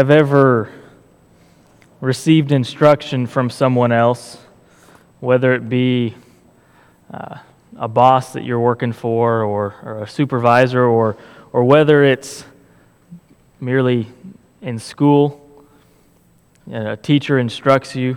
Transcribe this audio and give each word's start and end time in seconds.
have 0.00 0.10
ever 0.10 0.70
received 2.00 2.52
instruction 2.52 3.26
from 3.26 3.50
someone 3.50 3.92
else, 3.92 4.38
whether 5.20 5.52
it 5.52 5.68
be 5.68 6.14
uh, 7.12 7.36
a 7.76 7.86
boss 7.86 8.32
that 8.32 8.42
you're 8.42 8.58
working 8.58 8.94
for, 8.94 9.42
or, 9.42 9.74
or 9.82 10.02
a 10.02 10.08
supervisor, 10.08 10.82
or, 10.82 11.18
or 11.52 11.64
whether 11.64 12.02
it's 12.02 12.46
merely 13.60 14.08
in 14.62 14.78
school, 14.78 15.38
a 16.72 16.96
teacher 16.96 17.38
instructs 17.38 17.94
you, 17.94 18.16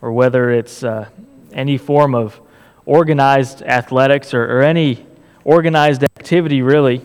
or 0.00 0.10
whether 0.10 0.50
it's 0.50 0.82
uh, 0.82 1.10
any 1.52 1.76
form 1.76 2.14
of 2.14 2.40
organized 2.86 3.60
athletics 3.60 4.32
or, 4.32 4.44
or 4.44 4.62
any 4.62 5.04
organized 5.44 6.02
activity, 6.04 6.62
really, 6.62 7.02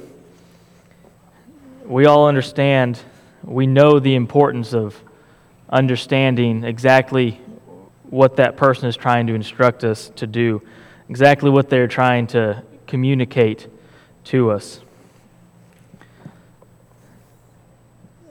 we 1.84 2.06
all 2.06 2.26
understand, 2.30 3.02
we 3.44 3.68
know 3.68 4.00
the 4.00 4.16
importance 4.16 4.74
of 4.74 5.02
understanding 5.70 6.64
exactly 6.64 7.42
what 8.10 8.36
that 8.38 8.56
person 8.56 8.88
is 8.88 8.96
trying 8.96 9.28
to 9.28 9.34
instruct 9.34 9.84
us 9.84 10.12
to 10.16 10.28
do, 10.28 10.62
exactly 11.10 11.50
what 11.50 11.70
they're 11.70 11.88
trying 11.88 12.28
to 12.28 12.64
communicate 12.88 13.68
to 14.26 14.52
us. 14.52 14.80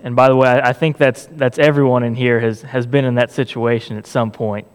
And 0.05 0.17
by 0.17 0.29
the 0.29 0.37
way, 0.37 0.61
I 0.63 0.73
think 0.73 0.99
that's, 0.99 1.27
that's 1.27 1.59
everyone 1.59 2.03
in 2.03 2.15
here 2.15 2.41
has, 2.41 2.63
has 2.63 2.87
been 2.87 3.05
in 3.05 3.17
that 3.17 3.31
situation 3.31 3.97
at 3.97 4.07
some 4.07 4.33
point. 4.33 4.67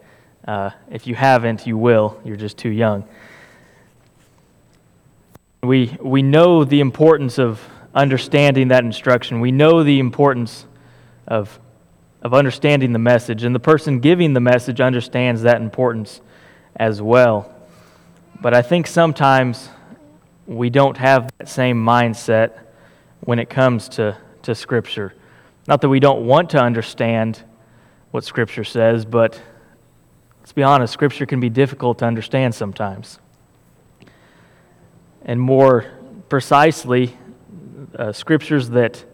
Uh, 0.46 0.70
if 0.90 1.06
you 1.06 1.14
haven't, 1.14 1.66
you 1.66 1.76
will. 1.76 2.18
You're 2.24 2.36
just 2.36 2.56
too 2.56 2.70
young. 2.70 3.04
We, 5.62 5.96
we 6.00 6.22
know 6.22 6.64
the 6.64 6.80
importance 6.80 7.38
of 7.38 7.60
understanding 7.98 8.68
that 8.68 8.84
instruction. 8.84 9.40
We 9.40 9.50
know 9.50 9.82
the 9.82 9.98
importance 9.98 10.66
of, 11.26 11.58
of 12.22 12.32
understanding 12.32 12.92
the 12.92 12.98
message, 13.00 13.42
and 13.42 13.52
the 13.54 13.60
person 13.60 13.98
giving 13.98 14.34
the 14.34 14.40
message 14.40 14.80
understands 14.80 15.42
that 15.42 15.60
importance 15.60 16.20
as 16.76 17.02
well. 17.02 17.52
But 18.40 18.54
I 18.54 18.62
think 18.62 18.86
sometimes 18.86 19.68
we 20.46 20.70
don't 20.70 20.96
have 20.96 21.28
that 21.38 21.48
same 21.48 21.84
mindset 21.84 22.60
when 23.20 23.40
it 23.40 23.50
comes 23.50 23.88
to, 23.90 24.16
to 24.42 24.54
Scripture. 24.54 25.12
Not 25.66 25.80
that 25.80 25.88
we 25.88 25.98
don't 25.98 26.24
want 26.24 26.50
to 26.50 26.58
understand 26.58 27.42
what 28.12 28.22
Scripture 28.22 28.64
says, 28.64 29.04
but 29.04 29.42
let's 30.40 30.52
be 30.52 30.62
honest, 30.62 30.92
Scripture 30.92 31.26
can 31.26 31.40
be 31.40 31.50
difficult 31.50 31.98
to 31.98 32.04
understand 32.04 32.54
sometimes. 32.54 33.18
And 35.24 35.40
more 35.40 35.90
precisely, 36.28 37.16
uh, 37.96 38.12
Scriptures 38.12 38.70
that 38.70 39.04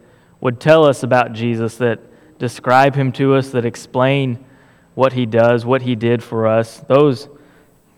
would 0.41 0.61
tell 0.61 0.85
us 0.85 1.03
about 1.03 1.33
Jesus, 1.33 1.77
that 1.77 2.01
describe 2.39 2.95
him 2.95 3.13
to 3.13 3.35
us, 3.35 3.51
that 3.51 3.65
explain 3.65 4.45
what 4.95 5.13
he 5.13 5.27
does, 5.27 5.65
what 5.65 5.83
he 5.83 5.95
did 5.95 6.23
for 6.23 6.47
us, 6.47 6.81
those 6.89 7.29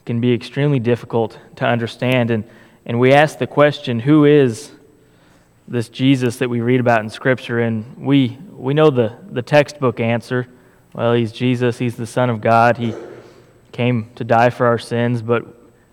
can 0.04 0.20
be 0.20 0.32
extremely 0.32 0.78
difficult 0.78 1.38
to 1.56 1.66
understand. 1.66 2.30
And, 2.30 2.44
and 2.84 2.98
we 2.98 3.12
ask 3.12 3.38
the 3.38 3.46
question 3.46 4.00
who 4.00 4.24
is 4.24 4.70
this 5.68 5.88
Jesus 5.88 6.36
that 6.36 6.48
we 6.48 6.60
read 6.60 6.80
about 6.80 7.00
in 7.00 7.10
Scripture? 7.10 7.58
And 7.58 7.96
we, 7.98 8.38
we 8.52 8.72
know 8.72 8.90
the, 8.90 9.16
the 9.30 9.42
textbook 9.42 10.00
answer. 10.00 10.46
Well, 10.94 11.12
he's 11.12 11.32
Jesus, 11.32 11.78
he's 11.78 11.96
the 11.96 12.06
Son 12.06 12.30
of 12.30 12.40
God, 12.40 12.78
he 12.78 12.94
came 13.72 14.10
to 14.14 14.24
die 14.24 14.48
for 14.48 14.66
our 14.66 14.78
sins, 14.78 15.20
but 15.20 15.44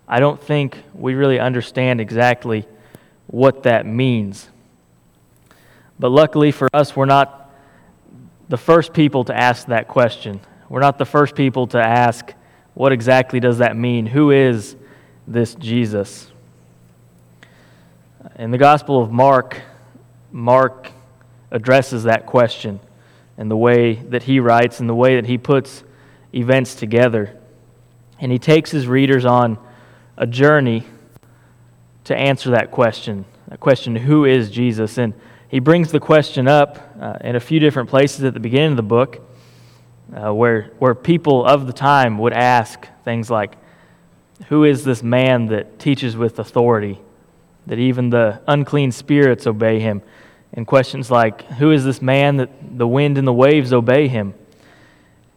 I 0.08 0.20
don't 0.20 0.40
think 0.40 0.78
we 0.94 1.14
really 1.14 1.38
understand 1.38 2.00
exactly 2.00 2.66
what 3.26 3.64
that 3.64 3.84
means. 3.84 4.48
But 6.04 6.10
luckily 6.10 6.52
for 6.52 6.68
us, 6.74 6.94
we're 6.94 7.06
not 7.06 7.50
the 8.50 8.58
first 8.58 8.92
people 8.92 9.24
to 9.24 9.34
ask 9.34 9.68
that 9.68 9.88
question. 9.88 10.38
We're 10.68 10.82
not 10.82 10.98
the 10.98 11.06
first 11.06 11.34
people 11.34 11.66
to 11.68 11.78
ask, 11.78 12.34
what 12.74 12.92
exactly 12.92 13.40
does 13.40 13.56
that 13.56 13.74
mean? 13.74 14.04
Who 14.04 14.30
is 14.30 14.76
this 15.26 15.54
Jesus? 15.54 16.30
In 18.36 18.50
the 18.50 18.58
Gospel 18.58 19.02
of 19.02 19.10
Mark, 19.10 19.62
Mark 20.30 20.90
addresses 21.50 22.04
that 22.04 22.26
question 22.26 22.80
in 23.38 23.48
the 23.48 23.56
way 23.56 23.94
that 23.94 24.24
he 24.24 24.40
writes 24.40 24.80
and 24.80 24.90
the 24.90 24.94
way 24.94 25.16
that 25.16 25.24
he 25.24 25.38
puts 25.38 25.84
events 26.34 26.74
together. 26.74 27.34
And 28.20 28.30
he 28.30 28.38
takes 28.38 28.70
his 28.70 28.86
readers 28.86 29.24
on 29.24 29.56
a 30.18 30.26
journey 30.26 30.84
to 32.04 32.14
answer 32.14 32.50
that 32.50 32.70
question. 32.70 33.24
That 33.48 33.60
question, 33.60 33.96
who 33.96 34.26
is 34.26 34.50
Jesus? 34.50 34.98
And 34.98 35.14
he 35.54 35.60
brings 35.60 35.92
the 35.92 36.00
question 36.00 36.48
up 36.48 36.80
uh, 37.00 37.16
in 37.20 37.36
a 37.36 37.40
few 37.40 37.60
different 37.60 37.88
places 37.88 38.24
at 38.24 38.34
the 38.34 38.40
beginning 38.40 38.72
of 38.72 38.76
the 38.76 38.82
book 38.82 39.20
uh, 40.12 40.34
where, 40.34 40.72
where 40.80 40.96
people 40.96 41.46
of 41.46 41.68
the 41.68 41.72
time 41.72 42.18
would 42.18 42.32
ask 42.32 42.88
things 43.04 43.30
like, 43.30 43.54
Who 44.48 44.64
is 44.64 44.82
this 44.82 45.00
man 45.00 45.46
that 45.46 45.78
teaches 45.78 46.16
with 46.16 46.40
authority, 46.40 46.98
that 47.68 47.78
even 47.78 48.10
the 48.10 48.40
unclean 48.48 48.90
spirits 48.90 49.46
obey 49.46 49.78
him? 49.78 50.02
And 50.52 50.66
questions 50.66 51.08
like, 51.08 51.42
Who 51.42 51.70
is 51.70 51.84
this 51.84 52.02
man 52.02 52.38
that 52.38 52.50
the 52.76 52.88
wind 52.88 53.16
and 53.16 53.24
the 53.24 53.32
waves 53.32 53.72
obey 53.72 54.08
him? 54.08 54.34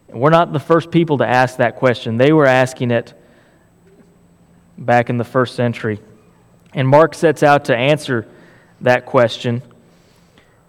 We're 0.08 0.32
not 0.32 0.52
the 0.52 0.60
first 0.60 0.90
people 0.90 1.20
to 1.20 1.28
ask 1.28 1.58
that 1.58 1.76
question. 1.76 2.18
They 2.18 2.34
were 2.34 2.48
asking 2.48 2.90
it 2.90 3.14
back 4.80 5.12
in 5.12 5.18
the 5.18 5.24
first 5.24 5.54
century. 5.54 6.00
And 6.74 6.88
Mark 6.88 7.14
sets 7.14 7.44
out 7.44 7.66
to 7.66 7.78
answer 7.78 8.28
that 8.82 9.06
question. 9.06 9.62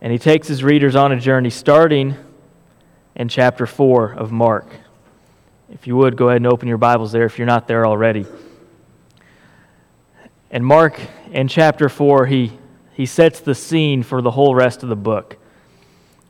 And 0.01 0.13
he 0.13 0.19
takes 0.19 0.47
his 0.47 0.63
readers 0.63 0.95
on 0.95 1.11
a 1.11 1.19
journey 1.19 1.51
starting 1.51 2.15
in 3.17 3.29
chapter 3.29 3.67
4 3.67 4.13
of 4.13 4.31
Mark. 4.31 4.67
If 5.71 5.87
you 5.87 5.97
would, 5.97 6.17
go 6.17 6.29
ahead 6.29 6.37
and 6.37 6.47
open 6.47 6.69
your 6.69 6.79
Bibles 6.79 7.11
there 7.11 7.25
if 7.25 7.37
you're 7.37 7.47
not 7.47 7.67
there 7.67 7.85
already. 7.85 8.25
And 10.51 10.65
Mark, 10.65 10.99
in 11.33 11.49
chapter 11.49 11.89
4, 11.89 12.27
he, 12.27 12.53
he 12.95 13.07
sets 13.07 13.41
the 13.41 13.55
scene 13.55 14.03
for 14.03 14.23
the 14.23 14.31
whole 14.31 14.55
rest 14.55 14.83
of 14.83 14.89
the 14.89 14.97
book. 14.97 15.37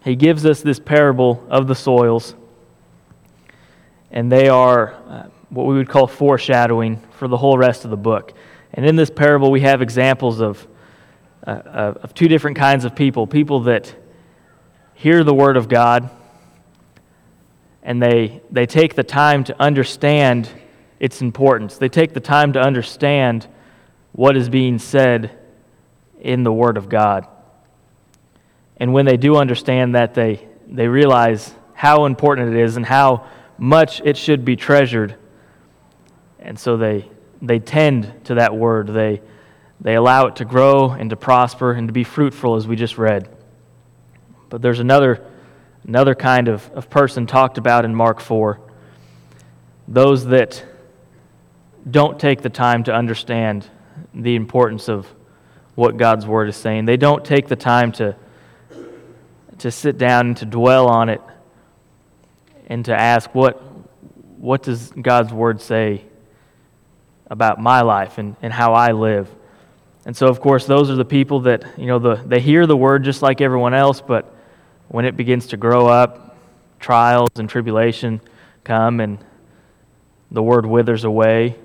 He 0.03 0.17
gives 0.17 0.47
us 0.47 0.63
this 0.63 0.81
parable 0.81 1.47
of 1.51 1.69
the 1.69 1.75
soils, 1.75 2.35
and 4.11 4.33
they 4.33 4.49
are 4.49 4.95
uh, 5.09 5.27
what 5.51 5.67
we 5.67 5.75
would 5.75 5.89
call 5.89 6.07
foreshadowing 6.07 7.01
for 7.11 7.29
the 7.29 7.37
whole 7.37 7.59
rest 7.59 7.85
of 7.85 7.91
the 7.91 7.97
book. 7.97 8.33
And 8.73 8.87
in 8.87 8.97
this 8.97 9.11
parable, 9.11 9.51
we 9.51 9.61
have 9.61 9.83
examples 9.83 10.41
of 10.41 10.67
uh, 11.51 11.95
of 12.03 12.15
two 12.15 12.29
different 12.29 12.57
kinds 12.57 12.85
of 12.85 12.95
people 12.95 13.27
people 13.27 13.61
that 13.61 13.95
hear 14.95 15.25
the 15.25 15.35
Word 15.35 15.57
of 15.57 15.69
God 15.69 16.11
and 17.83 18.03
they, 18.03 18.43
they 18.51 18.67
take 18.67 18.97
the 18.97 19.03
time 19.03 19.45
to 19.45 19.59
understand 19.59 20.51
its 21.01 21.23
importance. 21.23 21.79
They 21.79 21.89
take 21.89 22.13
the 22.13 22.21
time 22.21 22.53
to 22.53 22.61
understand 22.61 23.47
what 24.13 24.37
is 24.37 24.51
being 24.51 24.79
said 24.79 25.39
in 26.21 26.43
the 26.43 26.53
Word 26.53 26.77
of 26.77 26.91
God. 26.91 27.27
And 28.77 28.93
when 28.93 29.07
they 29.07 29.17
do 29.17 29.37
understand 29.37 29.95
that, 29.95 30.13
they, 30.13 30.47
they 30.67 30.87
realize 30.87 31.55
how 31.73 32.05
important 32.05 32.55
it 32.55 32.61
is 32.61 32.77
and 32.77 32.85
how 32.85 33.27
much 33.57 34.03
it 34.05 34.19
should 34.19 34.45
be 34.45 34.57
treasured. 34.57 35.17
And 36.41 36.59
so 36.59 36.77
they, 36.77 37.09
they 37.41 37.59
tend 37.59 38.25
to 38.25 38.35
that 38.35 38.55
Word. 38.55 38.89
They, 38.89 39.23
they 39.81 39.95
allow 39.95 40.27
it 40.27 40.37
to 40.37 40.45
grow 40.45 40.91
and 40.91 41.11
to 41.11 41.17
prosper 41.17 41.73
and 41.73 41.89
to 41.89 41.93
be 41.93 42.05
fruitful, 42.05 42.57
as 42.57 42.67
we 42.67 42.77
just 42.77 42.99
read. 42.99 43.29
But 44.49 44.63
there's 44.63 44.81
another, 44.81 45.25
another 45.85 46.15
kind 46.15 46.49
of, 46.49 46.69
of 46.73 46.91
person 46.91 47.27
talked 47.27 47.59
about 47.59 47.85
in 47.85 47.95
Mark 47.95 48.21
4 48.21 48.61
those 49.91 50.27
that 50.27 50.63
don't 51.91 52.21
take 52.21 52.43
the 52.43 52.51
time 52.51 52.85
to 52.85 52.93
understand 52.93 53.67
the 54.13 54.37
importance 54.37 54.89
of 54.89 55.07
what 55.75 55.97
God's 55.97 56.27
Word 56.27 56.49
is 56.51 56.57
saying. 56.57 56.85
They 56.85 56.99
don't 56.99 57.25
take 57.25 57.49
the 57.49 57.57
time 57.57 57.93
to, 57.93 58.15
to 59.59 59.71
sit 59.71 59.97
down 59.97 60.27
and 60.27 60.37
to 60.39 60.45
dwell 60.45 60.89
on 60.89 61.09
it 61.09 61.23
and 62.67 62.85
to 62.85 62.95
ask, 62.95 63.35
what, 63.35 63.63
what 64.37 64.63
does 64.63 64.91
God's 64.91 65.33
Word 65.33 65.63
say 65.63 66.05
about 67.31 67.59
my 67.61 67.81
life 67.81 68.19
and, 68.19 68.37
and 68.43 68.53
how 68.53 68.75
I 68.75 68.93
live? 68.93 69.35
And 70.09 70.17
so, 70.17 70.29
of 70.29 70.41
course, 70.41 70.65
those 70.65 70.89
are 70.89 70.95
the 70.95 71.05
people 71.05 71.41
that, 71.41 71.79
you 71.79 71.85
know, 71.85 71.99
the, 71.99 72.15
they 72.15 72.41
hear 72.41 72.67
the 72.67 72.75
word 72.75 73.05
just 73.05 73.21
like 73.21 73.43
everyone 73.43 73.75
else, 73.75 74.01
but 74.01 74.35
when 74.89 75.05
it 75.05 75.19
begins 75.19 75.49
to 75.49 75.59
grow 75.59 75.87
up, 75.87 76.35
trials 76.81 77.29
and 77.37 77.47
tribulation 77.47 78.23
come 78.65 79.01
and 79.01 79.19
the 80.31 80.43
word 80.43 80.65
withers 80.65 81.05
away. 81.05 81.57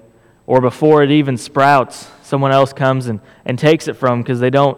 Or 0.46 0.60
before 0.60 1.04
it 1.04 1.10
even 1.10 1.38
sprouts, 1.38 2.12
someone 2.22 2.52
else 2.52 2.74
comes 2.74 3.08
and, 3.08 3.22
and 3.46 3.58
takes 3.58 3.88
it 3.88 3.94
from 3.94 4.22
because 4.22 4.42
they 4.42 4.50
don't, 4.50 4.78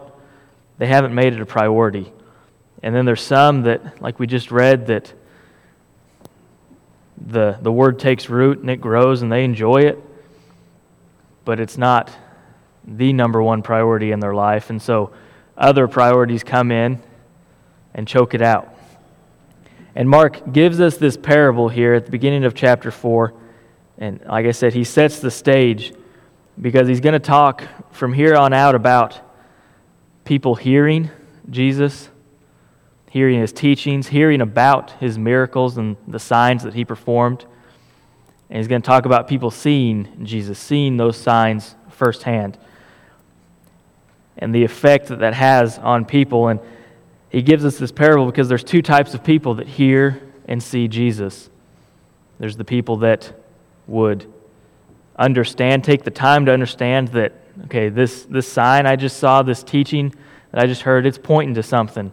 they 0.78 0.86
haven't 0.86 1.12
made 1.12 1.32
it 1.32 1.40
a 1.40 1.46
priority. 1.46 2.12
And 2.84 2.94
then 2.94 3.04
there's 3.04 3.20
some 3.20 3.62
that, 3.62 4.00
like 4.00 4.20
we 4.20 4.28
just 4.28 4.52
read, 4.52 4.86
that 4.86 5.12
the, 7.16 7.58
the 7.60 7.72
word 7.72 7.98
takes 7.98 8.30
root 8.30 8.60
and 8.60 8.70
it 8.70 8.80
grows 8.80 9.22
and 9.22 9.32
they 9.32 9.42
enjoy 9.42 9.78
it, 9.78 10.00
but 11.44 11.58
it's 11.58 11.76
not 11.76 12.16
the 12.86 13.12
number 13.12 13.42
one 13.42 13.62
priority 13.62 14.12
in 14.12 14.20
their 14.20 14.34
life. 14.34 14.70
And 14.70 14.80
so 14.80 15.12
other 15.56 15.88
priorities 15.88 16.44
come 16.44 16.70
in 16.70 17.02
and 17.94 18.06
choke 18.06 18.34
it 18.34 18.42
out. 18.42 18.72
And 19.94 20.08
Mark 20.08 20.52
gives 20.52 20.80
us 20.80 20.98
this 20.98 21.16
parable 21.16 21.68
here 21.68 21.94
at 21.94 22.04
the 22.04 22.10
beginning 22.10 22.44
of 22.44 22.54
chapter 22.54 22.90
4. 22.90 23.32
And 23.98 24.20
like 24.26 24.44
I 24.44 24.50
said, 24.50 24.74
he 24.74 24.84
sets 24.84 25.20
the 25.20 25.30
stage 25.30 25.94
because 26.60 26.86
he's 26.86 27.00
going 27.00 27.14
to 27.14 27.18
talk 27.18 27.64
from 27.92 28.12
here 28.12 28.36
on 28.36 28.52
out 28.52 28.74
about 28.74 29.18
people 30.24 30.54
hearing 30.54 31.10
Jesus, 31.48 32.10
hearing 33.10 33.40
his 33.40 33.52
teachings, 33.52 34.08
hearing 34.08 34.42
about 34.42 34.90
his 34.92 35.18
miracles 35.18 35.78
and 35.78 35.96
the 36.06 36.18
signs 36.18 36.62
that 36.64 36.74
he 36.74 36.84
performed. 36.84 37.46
And 38.50 38.58
he's 38.58 38.68
going 38.68 38.82
to 38.82 38.86
talk 38.86 39.06
about 39.06 39.28
people 39.28 39.50
seeing 39.50 40.24
Jesus, 40.24 40.58
seeing 40.58 40.98
those 40.98 41.16
signs 41.16 41.74
firsthand, 41.88 42.58
and 44.38 44.54
the 44.54 44.64
effect 44.64 45.08
that 45.08 45.20
that 45.20 45.34
has 45.34 45.78
on 45.78 46.04
people. 46.04 46.48
And 46.48 46.60
he 47.30 47.42
gives 47.42 47.64
us 47.64 47.78
this 47.78 47.92
parable 47.92 48.26
because 48.26 48.48
there's 48.48 48.64
two 48.64 48.82
types 48.82 49.14
of 49.14 49.24
people 49.24 49.54
that 49.54 49.66
hear 49.66 50.22
and 50.46 50.62
see 50.62 50.88
Jesus. 50.88 51.50
There's 52.38 52.56
the 52.56 52.64
people 52.64 52.98
that 52.98 53.32
would 53.86 54.30
understand, 55.18 55.84
take 55.84 56.04
the 56.04 56.10
time 56.10 56.46
to 56.46 56.52
understand 56.52 57.08
that, 57.08 57.32
okay, 57.64 57.88
this, 57.88 58.24
this 58.24 58.50
sign 58.50 58.86
I 58.86 58.96
just 58.96 59.16
saw, 59.16 59.42
this 59.42 59.62
teaching 59.62 60.14
that 60.52 60.62
I 60.62 60.66
just 60.66 60.82
heard, 60.82 61.06
it's 61.06 61.18
pointing 61.18 61.54
to 61.54 61.62
something. 61.62 62.12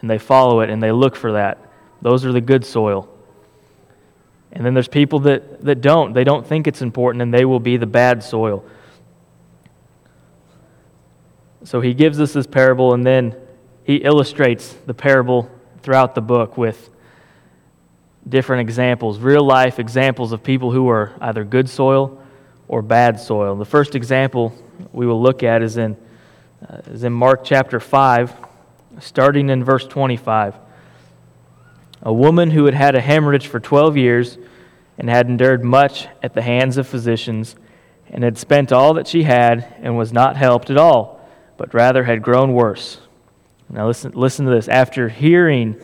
And 0.00 0.08
they 0.08 0.18
follow 0.18 0.60
it 0.60 0.70
and 0.70 0.82
they 0.82 0.92
look 0.92 1.16
for 1.16 1.32
that. 1.32 1.58
Those 2.00 2.24
are 2.24 2.32
the 2.32 2.40
good 2.40 2.64
soil. 2.64 3.08
And 4.52 4.64
then 4.64 4.72
there's 4.72 4.88
people 4.88 5.20
that, 5.20 5.62
that 5.64 5.80
don't. 5.80 6.12
They 6.14 6.24
don't 6.24 6.46
think 6.46 6.66
it's 6.66 6.80
important 6.80 7.22
and 7.22 7.34
they 7.34 7.44
will 7.44 7.60
be 7.60 7.76
the 7.76 7.86
bad 7.86 8.22
soil. 8.22 8.64
So 11.68 11.82
he 11.82 11.92
gives 11.92 12.18
us 12.18 12.32
this 12.32 12.46
parable 12.46 12.94
and 12.94 13.04
then 13.04 13.36
he 13.84 13.96
illustrates 13.96 14.72
the 14.86 14.94
parable 14.94 15.50
throughout 15.82 16.14
the 16.14 16.22
book 16.22 16.56
with 16.56 16.88
different 18.26 18.62
examples, 18.62 19.18
real 19.18 19.44
life 19.44 19.78
examples 19.78 20.32
of 20.32 20.42
people 20.42 20.72
who 20.72 20.88
are 20.88 21.12
either 21.20 21.44
good 21.44 21.68
soil 21.68 22.22
or 22.68 22.80
bad 22.80 23.20
soil. 23.20 23.54
The 23.54 23.66
first 23.66 23.94
example 23.94 24.54
we 24.94 25.06
will 25.06 25.20
look 25.20 25.42
at 25.42 25.60
is 25.60 25.76
in, 25.76 25.98
uh, 26.66 26.78
is 26.86 27.04
in 27.04 27.12
Mark 27.12 27.44
chapter 27.44 27.80
5, 27.80 28.32
starting 29.00 29.50
in 29.50 29.62
verse 29.62 29.86
25. 29.86 30.54
A 32.00 32.12
woman 32.14 32.50
who 32.50 32.64
had 32.64 32.72
had 32.72 32.94
a 32.94 33.00
hemorrhage 33.02 33.46
for 33.46 33.60
12 33.60 33.98
years 33.98 34.38
and 34.96 35.10
had 35.10 35.28
endured 35.28 35.62
much 35.62 36.08
at 36.22 36.32
the 36.32 36.40
hands 36.40 36.78
of 36.78 36.88
physicians 36.88 37.56
and 38.08 38.24
had 38.24 38.38
spent 38.38 38.72
all 38.72 38.94
that 38.94 39.06
she 39.06 39.24
had 39.24 39.70
and 39.82 39.98
was 39.98 40.14
not 40.14 40.38
helped 40.38 40.70
at 40.70 40.78
all, 40.78 41.17
but 41.58 41.74
rather 41.74 42.04
had 42.04 42.22
grown 42.22 42.54
worse. 42.54 42.98
Now, 43.68 43.86
listen, 43.86 44.12
listen 44.12 44.46
to 44.46 44.52
this. 44.52 44.68
After 44.68 45.10
hearing 45.10 45.76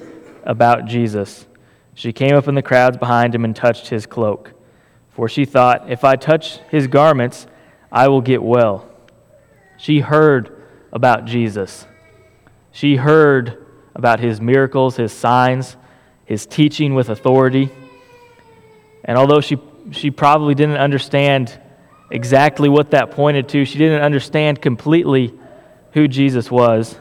about 0.45 0.87
Jesus, 0.87 1.47
she 1.95 2.13
came 2.13 2.35
up 2.35 2.49
in 2.49 2.55
the 2.55 2.63
crowds 2.63 2.97
behind 2.97 3.35
him 3.35 3.45
and 3.45 3.55
touched 3.55 3.89
his 3.89 4.07
cloak. 4.07 4.53
For 5.11 5.29
she 5.29 5.45
thought, 5.45 5.91
If 5.91 6.03
I 6.03 6.17
touch 6.17 6.59
his 6.71 6.87
garments, 6.87 7.47
I 7.93 8.09
will 8.09 8.23
get 8.23 8.43
well. 8.43 8.89
She 9.77 10.01
heard 10.01 10.63
about 10.93 11.27
Jesus. 11.27 11.87
She 12.73 12.97
heard 12.97 13.67
about 13.95 14.21
his 14.21 14.41
miracles, 14.41 14.97
his 14.97 15.13
signs, 15.13 15.77
his 16.25 16.47
teaching 16.47 16.95
with 16.95 17.11
authority. 17.11 17.71
And 19.05 19.19
although 19.19 19.41
she, 19.41 19.59
she 19.91 20.11
probably 20.11 20.55
didn't 20.55 20.79
understand 20.79 21.61
exactly 22.11 22.69
what 22.69 22.93
that 22.93 23.11
pointed 23.11 23.49
to, 23.51 23.65
she 23.65 23.79
didn't 23.79 24.03
understand 24.03 24.63
completely 24.63 25.35
who 25.95 26.09
Jesus 26.09 26.51
was. 26.51 26.99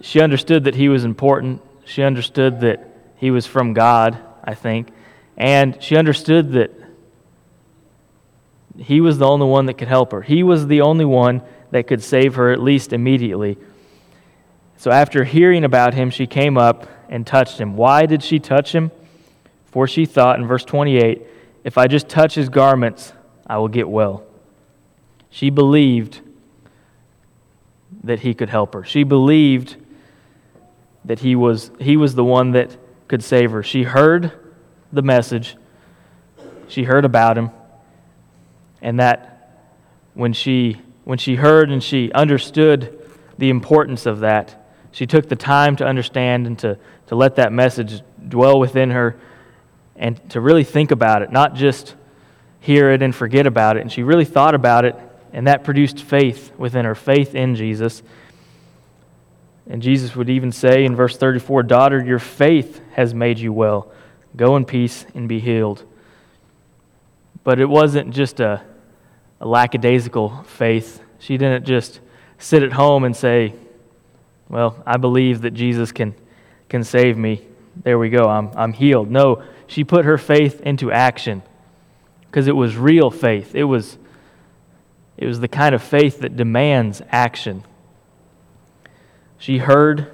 She 0.00 0.20
understood 0.20 0.64
that 0.64 0.74
he 0.74 0.88
was 0.88 1.04
important. 1.04 1.62
She 1.84 2.02
understood 2.02 2.60
that 2.60 2.88
he 3.16 3.30
was 3.30 3.46
from 3.46 3.74
God, 3.74 4.18
I 4.42 4.54
think. 4.54 4.88
And 5.36 5.80
she 5.82 5.96
understood 5.96 6.52
that 6.52 6.70
he 8.78 9.00
was 9.00 9.18
the 9.18 9.26
only 9.26 9.46
one 9.46 9.66
that 9.66 9.74
could 9.74 9.88
help 9.88 10.12
her. 10.12 10.22
He 10.22 10.42
was 10.42 10.66
the 10.66 10.80
only 10.80 11.04
one 11.04 11.42
that 11.70 11.86
could 11.86 12.02
save 12.02 12.34
her, 12.36 12.50
at 12.50 12.62
least 12.62 12.92
immediately. 12.92 13.58
So 14.78 14.90
after 14.90 15.24
hearing 15.24 15.64
about 15.64 15.94
him, 15.94 16.10
she 16.10 16.26
came 16.26 16.56
up 16.56 16.88
and 17.08 17.26
touched 17.26 17.58
him. 17.58 17.76
Why 17.76 18.06
did 18.06 18.22
she 18.22 18.38
touch 18.38 18.74
him? 18.74 18.90
For 19.66 19.86
she 19.86 20.06
thought 20.06 20.38
in 20.38 20.46
verse 20.46 20.64
28 20.64 21.26
if 21.62 21.78
I 21.78 21.86
just 21.86 22.08
touch 22.08 22.34
his 22.34 22.48
garments, 22.48 23.12
I 23.46 23.58
will 23.58 23.68
get 23.68 23.88
well. 23.88 24.24
She 25.30 25.50
believed 25.50 26.20
that 28.04 28.20
he 28.20 28.34
could 28.34 28.50
help 28.50 28.74
her. 28.74 28.84
She 28.84 29.02
believed 29.02 29.76
that 31.04 31.18
he 31.18 31.34
was, 31.34 31.70
he 31.80 31.96
was 31.96 32.14
the 32.14 32.24
one 32.24 32.52
that 32.52 32.76
could 33.08 33.22
save 33.22 33.50
her. 33.50 33.62
She 33.62 33.82
heard 33.82 34.32
the 34.92 35.02
message, 35.02 35.56
she 36.68 36.84
heard 36.84 37.04
about 37.04 37.36
him, 37.36 37.50
and 38.80 39.00
that 39.00 39.60
when 40.14 40.32
she, 40.32 40.80
when 41.04 41.18
she 41.18 41.34
heard 41.36 41.70
and 41.70 41.82
she 41.82 42.12
understood 42.12 43.00
the 43.38 43.50
importance 43.50 44.06
of 44.06 44.20
that, 44.20 44.60
she 44.92 45.06
took 45.06 45.28
the 45.28 45.36
time 45.36 45.74
to 45.76 45.84
understand 45.84 46.46
and 46.46 46.58
to, 46.60 46.78
to 47.08 47.16
let 47.16 47.36
that 47.36 47.52
message 47.52 48.00
dwell 48.28 48.60
within 48.60 48.90
her 48.90 49.18
and 49.96 50.30
to 50.30 50.40
really 50.40 50.64
think 50.64 50.90
about 50.90 51.22
it, 51.22 51.32
not 51.32 51.54
just 51.54 51.94
hear 52.60 52.90
it 52.90 53.02
and 53.02 53.14
forget 53.14 53.46
about 53.46 53.76
it. 53.76 53.80
And 53.80 53.90
she 53.90 54.02
really 54.02 54.24
thought 54.24 54.54
about 54.54 54.84
it, 54.84 54.96
and 55.34 55.46
that 55.46 55.64
produced 55.64 56.00
faith 56.00 56.50
within 56.56 56.86
her 56.86 56.94
faith 56.94 57.34
in 57.34 57.54
Jesus 57.54 58.02
and 59.66 59.80
Jesus 59.80 60.14
would 60.14 60.28
even 60.28 60.52
say 60.52 60.84
in 60.84 60.94
verse 60.94 61.16
34 61.16 61.62
Daughter, 61.62 62.04
your 62.04 62.18
faith 62.18 62.80
has 62.92 63.14
made 63.14 63.38
you 63.38 63.52
well. 63.52 63.90
Go 64.36 64.56
in 64.56 64.64
peace 64.64 65.06
and 65.14 65.28
be 65.28 65.40
healed. 65.40 65.84
But 67.44 67.60
it 67.60 67.66
wasn't 67.66 68.12
just 68.12 68.40
a, 68.40 68.62
a 69.40 69.46
lackadaisical 69.46 70.42
faith. 70.44 71.02
She 71.18 71.36
didn't 71.36 71.64
just 71.64 72.00
sit 72.38 72.62
at 72.62 72.72
home 72.72 73.04
and 73.04 73.16
say, 73.16 73.54
Well, 74.48 74.82
I 74.86 74.96
believe 74.98 75.42
that 75.42 75.52
Jesus 75.52 75.92
can, 75.92 76.14
can 76.68 76.84
save 76.84 77.16
me. 77.16 77.46
There 77.82 77.98
we 77.98 78.10
go, 78.10 78.28
I'm, 78.28 78.50
I'm 78.54 78.72
healed. 78.72 79.10
No, 79.10 79.42
she 79.66 79.82
put 79.82 80.04
her 80.04 80.18
faith 80.18 80.60
into 80.60 80.92
action 80.92 81.42
because 82.26 82.46
it 82.48 82.54
was 82.54 82.76
real 82.76 83.10
faith. 83.10 83.54
It 83.54 83.64
was, 83.64 83.96
it 85.16 85.26
was 85.26 85.40
the 85.40 85.48
kind 85.48 85.74
of 85.74 85.82
faith 85.82 86.20
that 86.20 86.36
demands 86.36 87.02
action. 87.10 87.64
She 89.38 89.58
heard 89.58 90.10